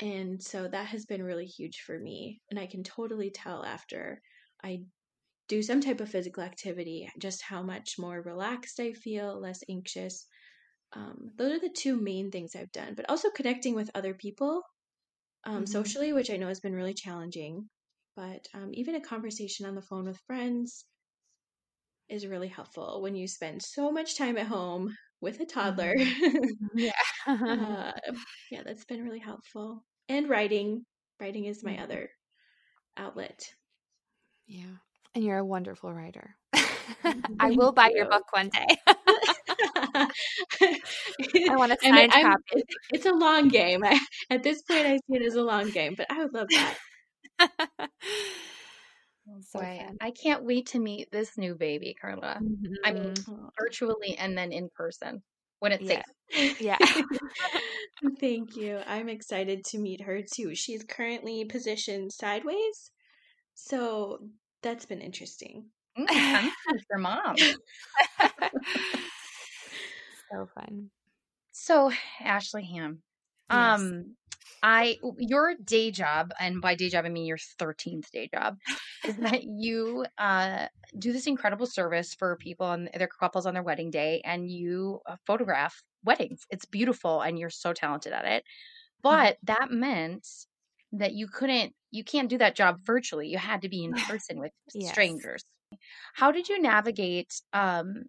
[0.00, 4.20] And so that has been really huge for me and i can totally tell after
[4.64, 4.80] i
[5.48, 10.26] do some type of physical activity just how much more relaxed i feel less anxious.
[10.92, 14.62] Um, those are the two main things i've done but also connecting with other people
[15.44, 15.66] um, Mhm.
[15.66, 17.68] socially which i know has been really challenging
[18.16, 20.84] but um, even a conversation on the phone with friends
[22.08, 25.94] is really helpful when you spend so much time at home with a toddler.
[25.96, 26.48] Mm-hmm.
[26.78, 26.92] yeah.
[27.26, 27.92] uh,
[28.50, 29.84] yeah, that's been really helpful.
[30.08, 30.84] And writing.
[31.20, 31.82] Writing is my Mhm.
[31.84, 32.10] other
[32.96, 33.44] outlet.
[34.46, 34.64] Yeah.
[35.14, 36.34] And you're a wonderful writer.
[37.38, 38.76] I will buy your book one day.
[38.86, 40.08] I
[41.50, 42.42] I want a mean, signed I'm- copy.
[42.52, 43.84] it's, it's a long game.
[43.84, 43.98] I,
[44.30, 46.76] at this point, I see it as a long game, but I would love that.
[49.42, 49.98] So Boy, fun.
[50.00, 52.40] I can't wait to meet this new baby, Carla.
[52.84, 53.50] I mean, Mhm.
[53.58, 55.22] Virtually and then in person
[55.60, 56.02] when it's Yeah.
[56.36, 56.56] safe.
[56.60, 56.78] Yeah.
[58.20, 58.80] Thank you.
[58.86, 60.54] I'm excited to meet her too.
[60.54, 62.90] She's currently positioned sideways,
[63.54, 64.18] so
[64.62, 65.70] that's been interesting.
[65.98, 66.50] Mm,
[66.98, 67.36] mom.
[70.30, 70.90] so fun.
[71.52, 73.02] So, Ashley Ham,
[73.50, 73.80] Yes.
[73.80, 74.16] um,
[74.62, 78.58] I your day job, and by day job I mean your thirteenth day job,
[79.04, 80.68] is that you uh
[80.98, 85.00] do this incredible service for people and their couples on their wedding day, and you
[85.06, 86.44] uh, photograph weddings.
[86.50, 88.44] It's beautiful, and you're so talented at it.
[89.02, 90.26] But that meant
[90.92, 93.28] that you couldn't, you can't do that job virtually.
[93.28, 95.00] You had to be in person with Yes.
[95.00, 95.44] strangers.
[96.14, 98.04] How did you navigate, um,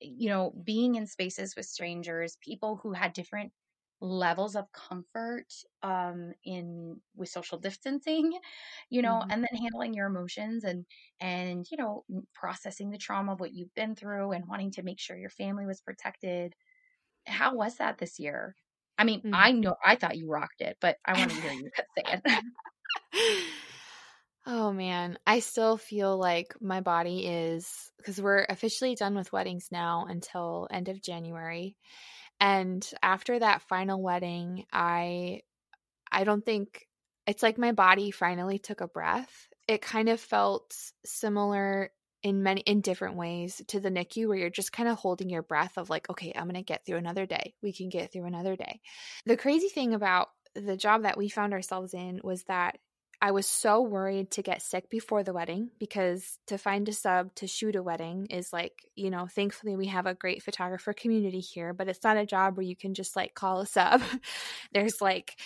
[0.00, 3.52] you know, being in spaces with strangers, people who had different
[4.00, 5.46] levels of comfort
[5.82, 8.32] um in with social distancing
[8.90, 9.30] you know Mhm.
[9.30, 10.84] and then handling your emotions and
[11.20, 15.00] and you know processing the trauma of what you've been through and wanting to make
[15.00, 16.54] sure your family was protected
[17.26, 18.56] how was that this year
[18.98, 19.32] i mean Mm.
[19.32, 22.22] i know i thought you rocked it but i want to hear you say it
[24.46, 29.68] oh man, I still feel like my body is because we're officially done with weddings
[29.70, 31.76] now until end of January.
[32.40, 35.42] And after that final wedding, I
[36.10, 36.86] I don't think
[37.26, 39.48] it's like my body finally took a breath.
[39.66, 40.74] It kind of felt
[41.04, 45.30] similar in many in different ways to the NICU where you're just kind of holding
[45.30, 47.54] your breath of like, okay, I'm gonna get through another day.
[47.62, 48.80] We can get through another day.
[49.26, 52.78] The crazy thing about the job that we found ourselves in was that
[53.20, 57.34] I was so worried to get sick before the wedding because to find a sub
[57.36, 61.40] to shoot a wedding is like, you know, thankfully we have a great photographer community
[61.40, 64.02] here, but it's not a job where you can just like call a sub.
[64.72, 65.36] There's like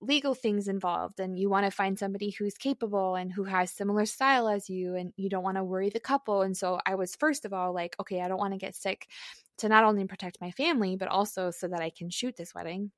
[0.00, 4.06] legal things involved and you want to find somebody who's capable and who has similar
[4.06, 7.14] style as you and you don't want to worry the couple and so I was
[7.16, 9.06] first of all like okay I don't want to get sick
[9.58, 12.92] to not only protect my family but also so that I can shoot this wedding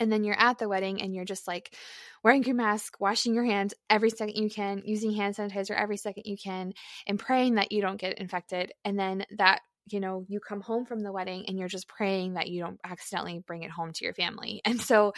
[0.00, 1.74] and then you're at the wedding and you're just like
[2.22, 6.24] wearing your mask, washing your hands every second you can, using hand sanitizer every second
[6.26, 6.72] you can,
[7.06, 8.72] and praying that you don't get infected.
[8.84, 12.34] And then that, you know, you come home from the wedding and you're just praying
[12.34, 14.60] that you don't accidentally bring it home to your family.
[14.64, 15.12] And so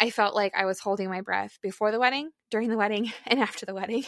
[0.00, 3.40] I felt like I was holding my breath before the wedding, during the wedding, and
[3.40, 4.04] after the wedding.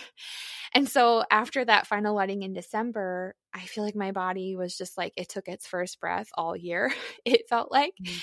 [0.72, 4.96] And so after that final wedding in December, I feel like my body was just
[4.96, 6.92] like it took its first breath all year.
[7.24, 7.94] It felt like.
[8.04, 8.22] Mm.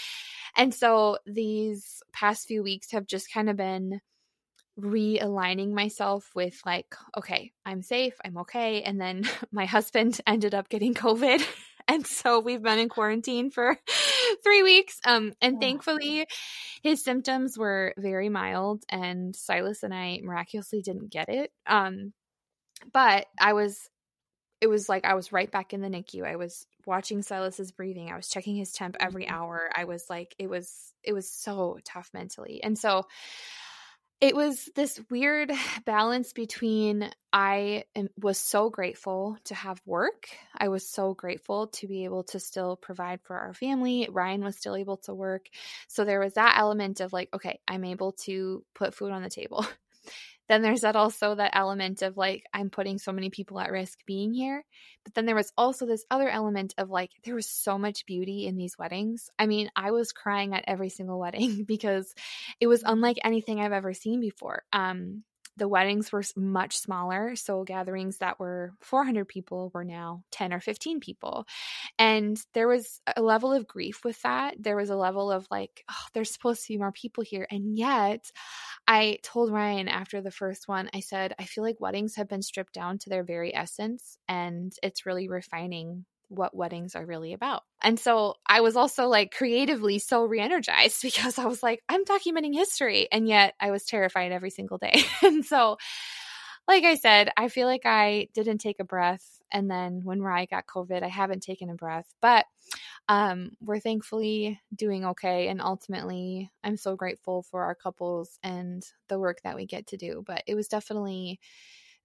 [0.55, 4.01] And so these past few weeks have just kind of been
[4.79, 8.81] realigning myself with like, okay, I'm safe, I'm okay.
[8.83, 11.45] And then my husband ended up getting COVID.
[11.87, 13.75] And so we've been in quarantine for
[14.43, 14.99] three weeks.
[15.05, 16.27] Um, and thankfully,
[16.83, 21.51] his symptoms were very mild, and Silas and I miraculously didn't get it.
[21.65, 22.13] Um,
[22.93, 23.89] but I was
[24.61, 26.23] it was like I was right back in the NICU.
[26.23, 28.11] I was watching Silas's breathing.
[28.11, 29.33] I was checking his temp every mm-hmm.
[29.33, 29.69] hour.
[29.75, 32.63] I was like, it was it was so tough mentally.
[32.63, 33.07] And so
[34.21, 35.51] it was this weird
[35.83, 40.29] balance between I am, was so grateful to have work.
[40.55, 44.07] I was so grateful to be able to still provide for our family.
[44.11, 45.47] Ryan was still able to work.
[45.87, 49.29] So there was that element of like, okay, I'm able to put food on the
[49.29, 49.65] table.
[50.51, 53.99] then there's that also that element of like I'm putting so many people at risk
[54.05, 54.65] being here.
[55.05, 58.47] But then there was also this other element of like there was so much beauty
[58.47, 59.29] in these weddings.
[59.39, 62.13] I mean, I was crying at every single wedding because
[62.59, 64.63] it was unlike anything I've ever seen before.
[64.73, 65.23] Um
[65.57, 70.59] the weddings were much smaller, so gatherings that were 400 people were now 10 or
[70.59, 71.45] 15 people.
[71.99, 74.55] And there was a level of grief with that.
[74.57, 77.45] There was a level of like, oh, there's supposed to be more people here.
[77.51, 78.31] And yet,
[78.87, 82.41] I told Ryan after the first one, I said, I feel like weddings have been
[82.41, 87.63] stripped down to their very essence, and it's really refining what weddings are really about.
[87.81, 92.05] And so I was also like creatively so re energized because I was like, I'm
[92.05, 93.07] documenting history.
[93.11, 95.03] And yet I was terrified every single day.
[95.21, 95.77] and so,
[96.67, 99.41] like I said, I feel like I didn't take a breath.
[99.51, 102.07] And then when Rye got COVID, I haven't taken a breath.
[102.21, 102.45] But
[103.07, 105.47] um, we're thankfully doing okay.
[105.47, 109.97] And ultimately, I'm so grateful for our couples and the work that we get to
[109.97, 110.23] do.
[110.25, 111.39] But it was definitely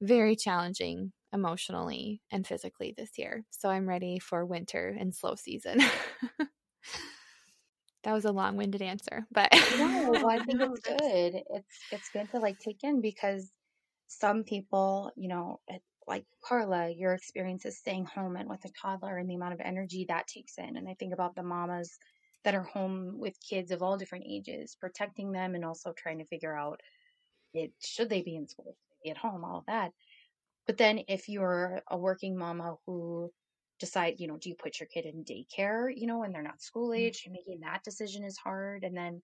[0.00, 3.44] very challenging emotionally and physically this year.
[3.50, 5.80] So I'm ready for winter and slow season.
[8.04, 11.42] that was a long-winded answer, but no, well, I think it's good.
[11.50, 13.52] It's it's good to like take in because
[14.06, 15.60] some people, you know,
[16.06, 19.60] like Carla, your experience is staying home and with a toddler and the amount of
[19.60, 20.76] energy that takes in.
[20.76, 21.98] And I think about the mamas
[22.44, 26.26] that are home with kids of all different ages, protecting them and also trying to
[26.26, 26.80] figure out
[27.54, 29.90] it should they be in school, be at home, all of that.
[30.66, 33.30] But then if you're a working mama who
[33.78, 36.62] decide, you know, do you put your kid in daycare, you know, when they're not
[36.62, 36.98] school mm.
[36.98, 38.84] age, making that decision is hard.
[38.84, 39.22] And then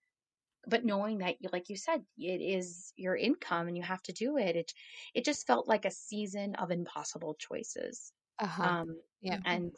[0.67, 4.37] but knowing that like you said it is your income and you have to do
[4.37, 4.73] it it
[5.13, 8.63] it just felt like a season of impossible choices uh-huh.
[8.63, 9.71] um yeah and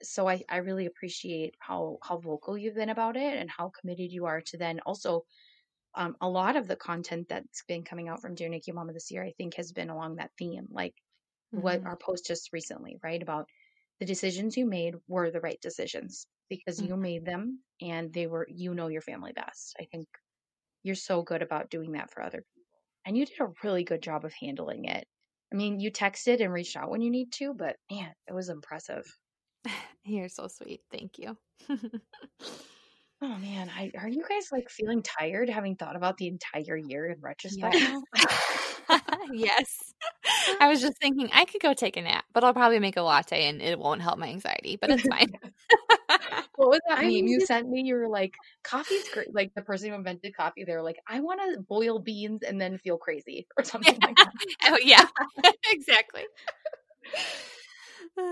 [0.00, 4.12] so I, I really appreciate how how vocal you've been about it and how committed
[4.12, 5.24] you are to then also
[5.94, 9.10] um, a lot of the content that's been coming out from Dear NICU Mama this
[9.10, 10.68] year, I think, has been along that theme.
[10.70, 10.94] Like
[11.54, 11.62] mm-hmm.
[11.62, 13.20] what our post just recently, right?
[13.20, 13.48] About
[13.98, 16.90] the decisions you made were the right decisions because mm-hmm.
[16.90, 19.74] you made them and they were, you know, your family best.
[19.80, 20.06] I think
[20.82, 22.72] you're so good about doing that for other people.
[23.06, 25.06] And you did a really good job of handling it.
[25.52, 28.48] I mean, you texted and reached out when you need to, but man, it was
[28.48, 29.04] impressive.
[30.04, 30.80] You're so sweet.
[30.90, 31.36] Thank you.
[31.70, 37.06] oh man, I, are you guys like feeling tired having thought about the entire year
[37.06, 37.76] in retrospect?
[39.32, 39.76] yes.
[40.60, 43.02] I was just thinking I could go take a nap, but I'll probably make a
[43.02, 45.32] latte and it won't help my anxiety, but it's fine.
[46.58, 47.82] what was that I meme you sent me?
[47.82, 48.34] You were like,
[48.64, 49.32] coffee's great.
[49.32, 52.60] Like the person who invented coffee, they were like, I want to boil beans and
[52.60, 54.32] then feel crazy or something like that.
[54.64, 55.06] oh, yeah,
[55.70, 56.24] exactly.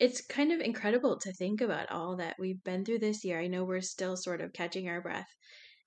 [0.00, 3.40] it's kind of incredible to think about all that we've been through this year.
[3.40, 5.32] I know we're still sort of catching our breath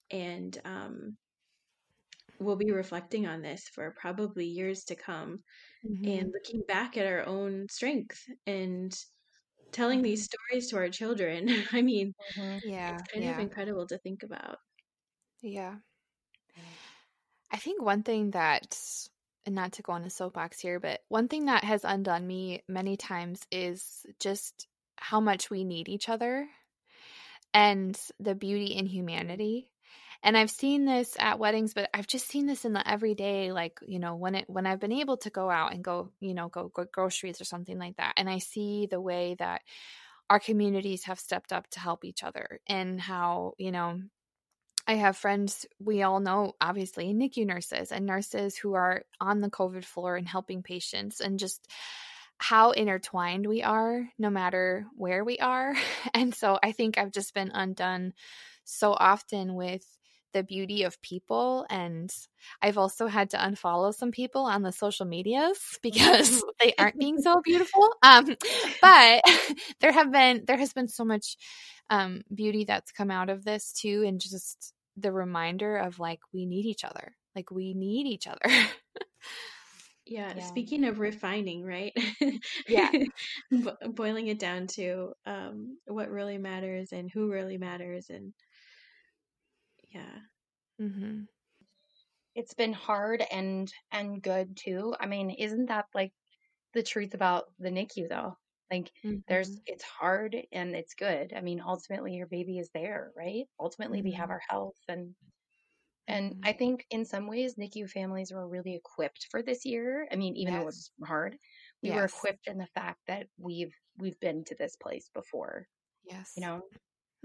[0.10, 1.18] and um,
[2.40, 5.40] we'll be reflecting on this for probably years to come
[5.86, 6.10] mm-hmm.
[6.10, 8.98] and looking back at our own strength and
[9.72, 10.52] telling these mm-hmm.
[10.52, 11.50] stories to our children.
[11.72, 12.70] I mean, mm-hmm.
[12.70, 13.32] yeah, it's kind yeah.
[13.32, 14.58] of incredible to think about.
[15.42, 15.76] Yeah.
[17.52, 18.78] I think one thing that,
[19.46, 22.64] and not to go on a soapbox here, but one thing that has undone me
[22.68, 26.48] many times is just how much we need each other
[27.54, 29.70] and the beauty in humanity
[30.24, 33.80] and i've seen this at weddings but i've just seen this in the everyday like
[33.86, 36.50] you know when it when i've been able to go out and go you know
[36.50, 39.62] go, go groceries or something like that and i see the way that
[40.30, 44.00] our communities have stepped up to help each other and how you know
[44.88, 49.50] I have friends we all know, obviously, NICU nurses and nurses who are on the
[49.50, 51.68] COVID floor and helping patients, and just
[52.38, 55.76] how intertwined we are, no matter where we are.
[56.14, 58.14] And so I think I've just been undone
[58.64, 59.86] so often with
[60.38, 62.12] the beauty of people and
[62.62, 67.20] i've also had to unfollow some people on the social medias because they aren't being
[67.20, 68.26] so beautiful um,
[68.82, 69.22] but
[69.82, 71.38] there have been there has been so much
[71.90, 76.46] um, beauty that's come out of this too and just the reminder of like we
[76.46, 78.40] need each other like we need each other.
[80.10, 81.94] Yeah, yeah, speaking of refining right?
[82.68, 82.90] Yeah.
[83.86, 88.34] Boiling it down to um, what really matters and who really matters and
[89.98, 90.86] yeah.
[90.86, 91.22] Mm-hmm.
[92.36, 94.96] It's been hard and and good too.
[95.00, 96.14] I mean, isn't that like
[96.74, 98.38] the truth about the NICU though?
[98.72, 99.18] Like mm-hmm.
[99.28, 101.34] there's it's hard and it's good.
[101.36, 103.46] I mean, ultimately your baby is there, right?
[103.60, 104.34] Ultimately we have mm-hmm.
[104.34, 105.16] our health and
[106.08, 106.42] and mm-hmm.
[106.44, 110.08] I think in some ways NICU families were really equipped for this year.
[110.12, 110.60] I mean, even yes.
[110.60, 111.38] though it was hard,
[111.82, 111.96] we yes.
[111.96, 115.68] were equipped in the fact that we've we've been to this place before.
[116.06, 116.34] Yes.
[116.36, 116.62] You know?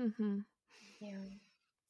[0.01, 0.39] Mm-hmm.
[1.01, 1.19] Yeah.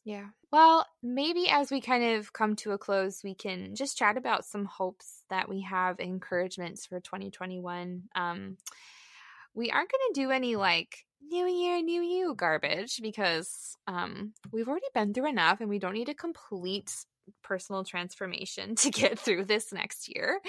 [0.05, 0.27] Yeah.
[0.51, 4.45] Well, maybe as we kind of come to a close, we can just chat about
[4.45, 8.03] some hopes that we have, encouragements for 2021.
[8.15, 8.57] Um,
[9.55, 14.69] we aren't going to do any like new year, new you garbage because um, we've
[14.69, 16.93] already been through enough and we don't need a complete
[17.43, 20.41] personal transformation to get through this next year.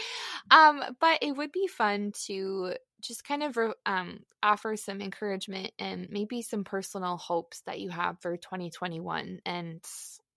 [0.52, 6.08] Um, but it would be fun to just kind of um, offer some encouragement and
[6.10, 9.84] maybe some personal hopes that you have for 2021 and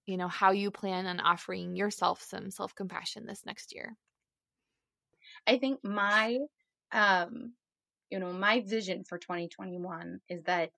[0.06, 3.96] you know how you plan on offering yourself some self-compassion this next year
[5.46, 6.38] i think my
[6.92, 7.52] um
[8.10, 10.70] you know my vision for 2021 is that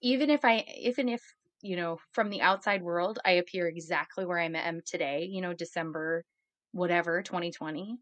[0.00, 1.22] even if i even if
[1.64, 5.54] you know from the outside world i appear exactly where i am today you know
[5.54, 6.24] december
[6.72, 7.98] whatever 2020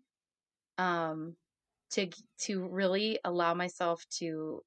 [0.79, 1.37] um
[1.91, 2.09] to
[2.39, 4.63] to really allow myself to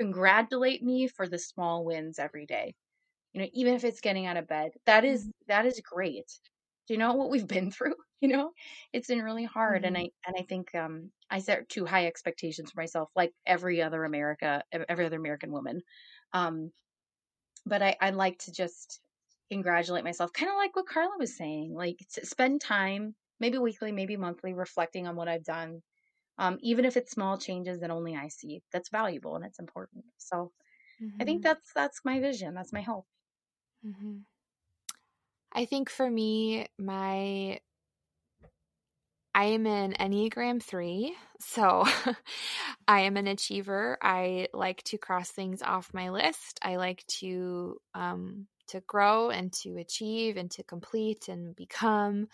[0.00, 2.74] congratulate me for the small wins every day
[3.32, 5.30] you know even if it's getting out of bed that is mm-hmm.
[5.48, 6.30] that is great
[6.88, 7.94] do you know what we've been through?
[8.22, 8.52] You know,
[8.94, 9.84] it's been really hard.
[9.84, 9.88] Mhm.
[9.88, 13.82] And I, and I think, um, I set too high expectations for myself, like every
[13.82, 15.82] other America, every other American woman.
[16.32, 16.72] Um,
[17.66, 19.00] but I, I like to just
[19.50, 23.92] congratulate myself, kind of like what Carla was saying, like to spend time, maybe weekly,
[23.92, 25.82] maybe monthly, reflecting on what I've done.
[26.38, 30.06] Um, even if it's small changes that only I see, that's valuable and it's important.
[30.18, 30.52] So
[31.20, 31.44] I think Mhm.
[31.44, 32.54] that's that's my vision.
[32.54, 33.06] That's my hope.
[33.82, 34.26] Mhm.
[35.52, 37.60] I think for me, my
[39.36, 41.84] I am an Enneagram 3, so
[42.88, 43.98] I am an achiever.
[44.00, 46.58] I like to cross things off my list.
[46.62, 52.28] I like to um to grow and to achieve and to complete and become.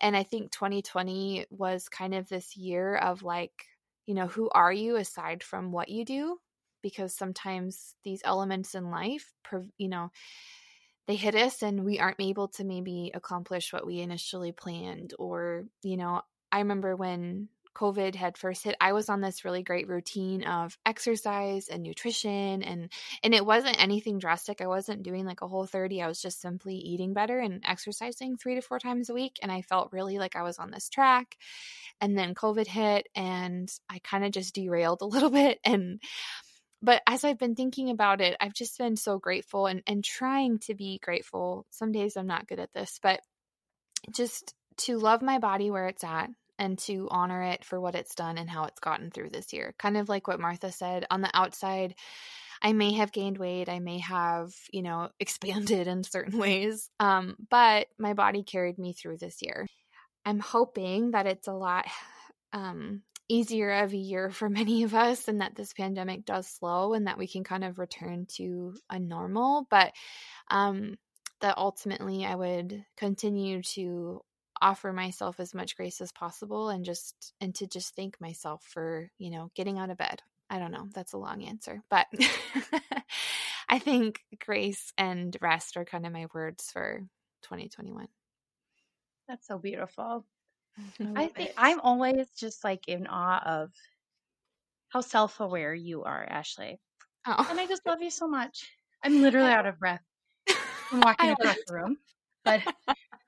[0.00, 3.52] And I think 2020 was kind of this year of like,
[4.06, 6.38] you know, who are you aside from what you do?
[6.82, 9.32] Because sometimes these elements in life,
[9.78, 10.10] you know,
[11.06, 15.64] they hit us and we aren't able to maybe accomplish what we initially planned or
[15.82, 16.22] you know
[16.52, 20.76] i remember when covid had first hit i was on this really great routine of
[20.84, 22.92] exercise and nutrition and
[23.22, 26.40] and it wasn't anything drastic i wasn't doing like a whole 30 i was just
[26.40, 30.18] simply eating better and exercising 3 to 4 times a week and i felt really
[30.18, 31.36] like i was on this track
[32.00, 35.98] and then covid hit and i kind of just derailed a little bit and
[36.82, 40.58] but as I've been thinking about it, I've just been so grateful and, and trying
[40.60, 41.64] to be grateful.
[41.70, 43.20] Some days I'm not good at this, but
[44.10, 46.28] just to love my body where it's at
[46.62, 49.74] and to honor it for what it's done and how it's gotten through this year.
[49.78, 51.96] Kind of like what Martha said on the outside,
[52.62, 57.36] I may have gained weight, I may have, you know, expanded in certain ways, um,
[57.50, 59.66] but my body carried me through this year.
[60.24, 61.86] I'm hoping that it's a lot
[62.52, 66.94] um, easier of a year for many of us and that this pandemic does slow
[66.94, 69.92] and that we can kind of return to a normal but
[70.50, 70.96] um
[71.40, 74.20] that ultimately i would continue to
[74.62, 79.10] offer myself as much grace as possible and just and to just thank myself for
[79.18, 82.06] you know getting out of bed i don't know that's a long answer but
[83.68, 87.00] i think grace and rest are kind of my words for
[87.42, 88.06] 2021
[89.28, 90.24] That's so beautiful.
[91.00, 91.54] I I think it.
[91.56, 93.70] I'm always just like in awe of
[94.88, 96.80] how self aware you are, Ashley.
[97.26, 98.70] oh And I just love you so much.
[99.02, 100.02] I'm literally out of breath
[100.90, 101.96] from walking across the room.
[102.44, 102.62] But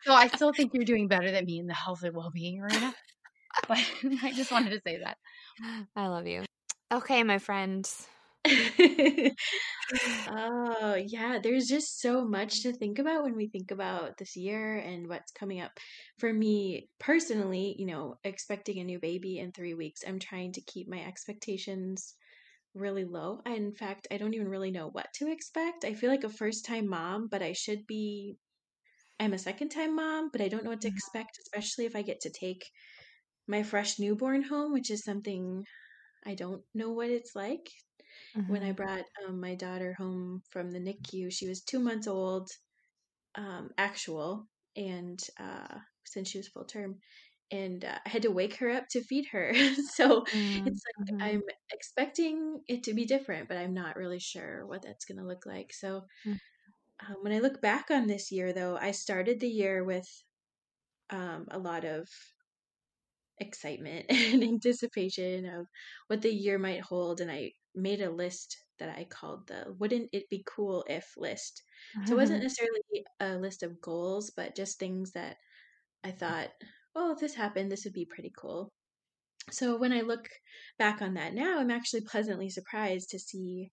[0.05, 2.61] so I still think you're doing better than me in the health and well being
[2.61, 2.95] arena.
[3.69, 3.79] But
[4.23, 5.17] I just wanted to say that.
[5.97, 6.45] I love you.
[6.93, 8.07] Okay, my friends.
[8.47, 9.31] oh,
[11.07, 15.09] yeah, there's just so much to think about when we think about this year and
[15.09, 15.73] what's coming up.
[16.19, 20.61] For me personally, you know, expecting a new baby in three weeks, I'm trying to
[20.61, 22.15] keep my expectations
[22.75, 23.41] really low.
[23.47, 25.85] In fact, I don't even really know what to expect.
[25.85, 28.37] I feel like a first time mom, but I should be,
[29.21, 32.03] I'm a second time mom, but I don't know what to expect, especially if I
[32.03, 32.71] get to take
[33.49, 35.67] my fresh newborn home, which is something
[36.27, 37.71] I don't know what it's like.
[38.47, 42.51] When I brought um, my daughter home from the NICU, she was two months old,
[43.37, 47.01] um, actual, and uh, since she was full term,
[47.51, 49.55] and uh, I had to wake her up to feed her.
[49.95, 51.43] so Mm, it's like mhm, I'm
[51.73, 55.47] expecting it to be different, but I'm not really sure what that's going to look
[55.47, 55.73] like.
[55.73, 56.39] So mm,
[57.09, 60.07] um, when I look back on this year, though, I started the year with
[61.11, 62.09] um, a lot of
[63.41, 65.67] excitement and anticipation of
[66.07, 67.21] what the year might hold.
[67.21, 71.63] And I made a list that I called the Wouldn't It Be Cool If list.
[72.07, 72.81] So it wasn't necessarily
[73.21, 75.37] a list of goals, but just things that
[76.03, 76.49] I thought,
[76.97, 78.73] oh, if this happened, this would be pretty cool.
[79.51, 80.29] So when I look
[80.79, 83.71] back on that now, I'm actually pleasantly surprised to see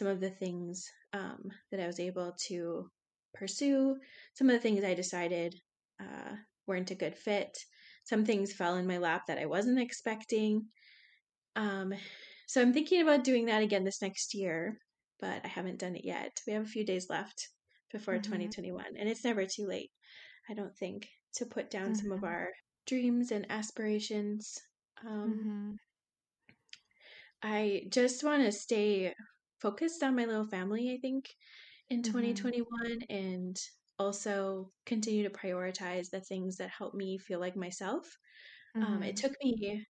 [0.00, 2.88] some of the things um, that I was able to
[3.34, 3.96] pursue,
[4.32, 5.54] some of the things I decided
[6.00, 6.36] uh,
[6.66, 7.54] weren't a good fit.
[8.04, 10.68] Some things fell in my lap that I wasn't expecting.
[11.54, 11.92] Um,
[12.46, 14.78] so I'm thinking about doing that again this next year,
[15.20, 16.30] but I haven't done it yet.
[16.46, 17.50] We have a few days left
[17.92, 18.20] before Mhm.
[18.20, 19.90] 2021, and it's never too late,
[20.48, 22.24] I don't think, to put down some of Mhm.
[22.24, 22.48] our
[22.86, 24.56] dreams and aspirations.
[25.06, 25.78] Um, Mhm.
[27.42, 29.14] I just want to stay
[29.60, 31.36] focused on my little family, I think,
[31.88, 32.52] in Mhm.
[32.52, 33.60] 2021 and
[33.98, 38.18] also continue to prioritize the things that help me feel like myself.
[38.80, 39.18] Um, it Mhm.
[39.18, 39.86] took me,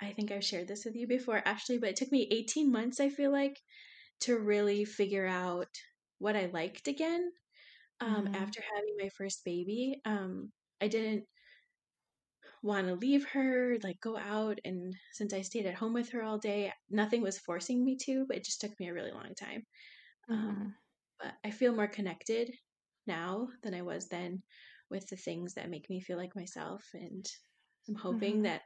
[0.00, 3.00] I think I've shared this with you before, Ashley, but it took me 18 months,
[3.00, 3.60] I feel like,
[4.20, 5.68] to really figure out
[6.18, 7.32] what I liked again
[8.00, 8.34] um, Mhm.
[8.34, 10.00] after having my first baby.
[10.04, 11.26] Um, I didn't
[12.62, 14.58] want to leave her, like go out.
[14.64, 18.26] And since I stayed at home with her all day, nothing was forcing me to,
[18.26, 19.64] but it just took me a really long time.
[20.30, 20.74] Um, Mhm.
[21.20, 22.50] but I feel more connected
[23.06, 24.42] now than I was then
[24.90, 26.84] with the things that make me feel like myself.
[26.94, 27.26] And
[27.88, 28.42] I'm hoping Mhm.
[28.42, 28.62] that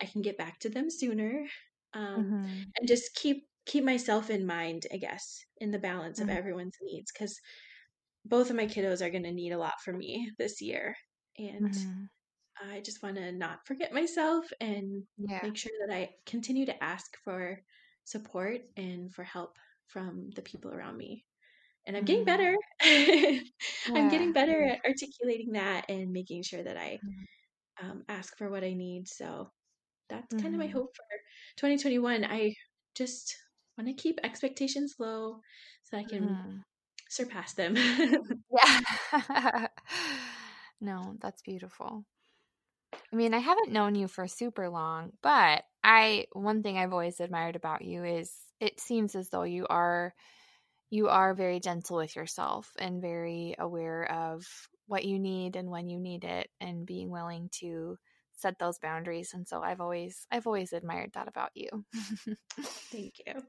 [0.00, 1.46] I can get back to them sooner.
[1.94, 2.74] Um, Mhm.
[2.78, 6.28] and just keep keep myself in mind, I guess, in the balance of Mhm.
[6.30, 7.38] everyone's needs because
[8.24, 10.96] both of my kiddos are going to need a lot from me this year,
[11.38, 12.08] and Mhm.
[12.60, 15.42] I just want to not forget myself and Yeah.
[15.42, 17.60] make sure that I continue to ask for
[18.04, 21.26] support and for help from the people around me.
[21.86, 22.26] And I'm getting Mhm.
[22.26, 22.54] better.
[23.96, 27.26] I'm getting better at articulating that and making sure that I Mhm.
[27.80, 29.08] um, ask for what I need.
[29.08, 29.50] So
[30.08, 31.04] that's kind of my hope for
[31.56, 32.24] 2021.
[32.24, 32.54] I
[32.96, 33.36] just
[33.78, 35.40] want to keep expectations low
[35.84, 36.62] so I can Mhm.
[37.10, 37.76] surpass them.
[38.50, 38.82] Yeah.
[40.80, 42.04] no, that's beautiful.
[43.12, 47.20] I mean, I haven't known you for super long, but I one thing I've always
[47.20, 50.14] admired about you is it seems as though you are
[50.90, 54.46] you are very gentle with yourself and very aware of
[54.86, 57.98] what you need and when you need it and being willing to
[58.34, 61.86] set those boundaries and so I've always I've always admired that about you.
[62.90, 63.42] Thank you.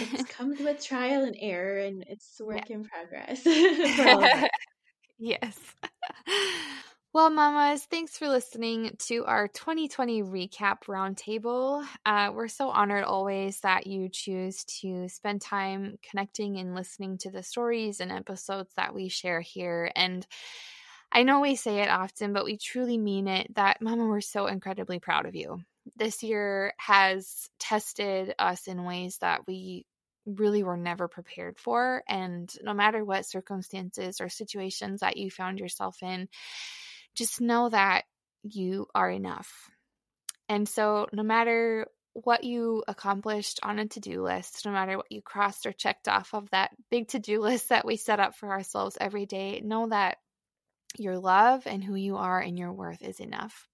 [0.00, 2.64] It comes with trial and error, and it's a Yeah.
[2.64, 3.42] work in progress
[3.96, 4.48] for all of us.
[5.18, 5.74] yes.
[7.14, 11.84] Well, mamas, thanks for listening to our 2020 recap roundtable.
[12.04, 17.30] Uh, we're so honored always that you choose to spend time connecting and listening to
[17.30, 19.90] the stories and episodes that we share here.
[19.96, 20.26] And
[21.10, 24.46] I know we say it often, but we truly mean it that, Mama, we're so
[24.46, 25.62] incredibly proud of you.
[25.96, 29.86] This year has tested us in ways that we
[30.26, 32.02] really were never prepared for.
[32.06, 36.28] And no matter what circumstances or situations that you found yourself in,
[37.18, 38.04] just know that
[38.42, 39.52] you are enough.
[40.48, 45.12] And so, no matter what you accomplished on a to do list, no matter what
[45.12, 48.34] you crossed or checked off of that big to do list that we set up
[48.34, 50.18] for ourselves every day, know that
[50.96, 53.68] your love and who you are and your worth is enough.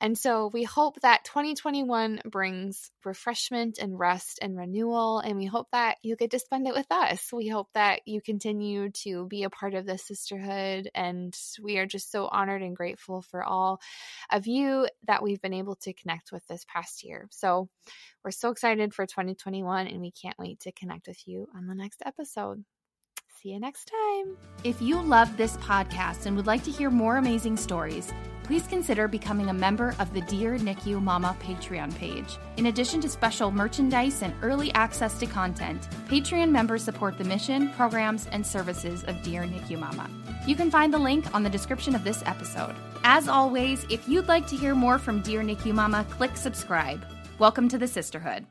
[0.00, 5.20] And so we hope that 2021 brings refreshment and rest and renewal.
[5.20, 7.32] And we hope that you get to spend it with us.
[7.32, 10.90] We hope that you continue to be a part of this sisterhood.
[10.94, 13.80] And we are just so honored and grateful for all
[14.30, 17.26] of you that we've been able to connect with this past year.
[17.30, 17.70] So
[18.22, 21.74] we're so excited for 2021 and we can't wait to connect with you on the
[21.74, 22.64] next episode.
[23.42, 24.34] See you next time.
[24.64, 28.10] If you love this podcast and would like to hear more amazing stories,
[28.44, 32.38] please consider becoming a member of the Dear NICU Mama Patreon page.
[32.56, 37.68] In addition to special merchandise and early access to content, Patreon members support the mission,
[37.72, 40.08] programs, and services of Dear NICU Mama.
[40.46, 42.74] You can find the link on the description of this episode.
[43.04, 47.04] As always, if you'd like to hear more from Dear NICU Mama, click subscribe.
[47.38, 48.46] Welcome to the sisterhood.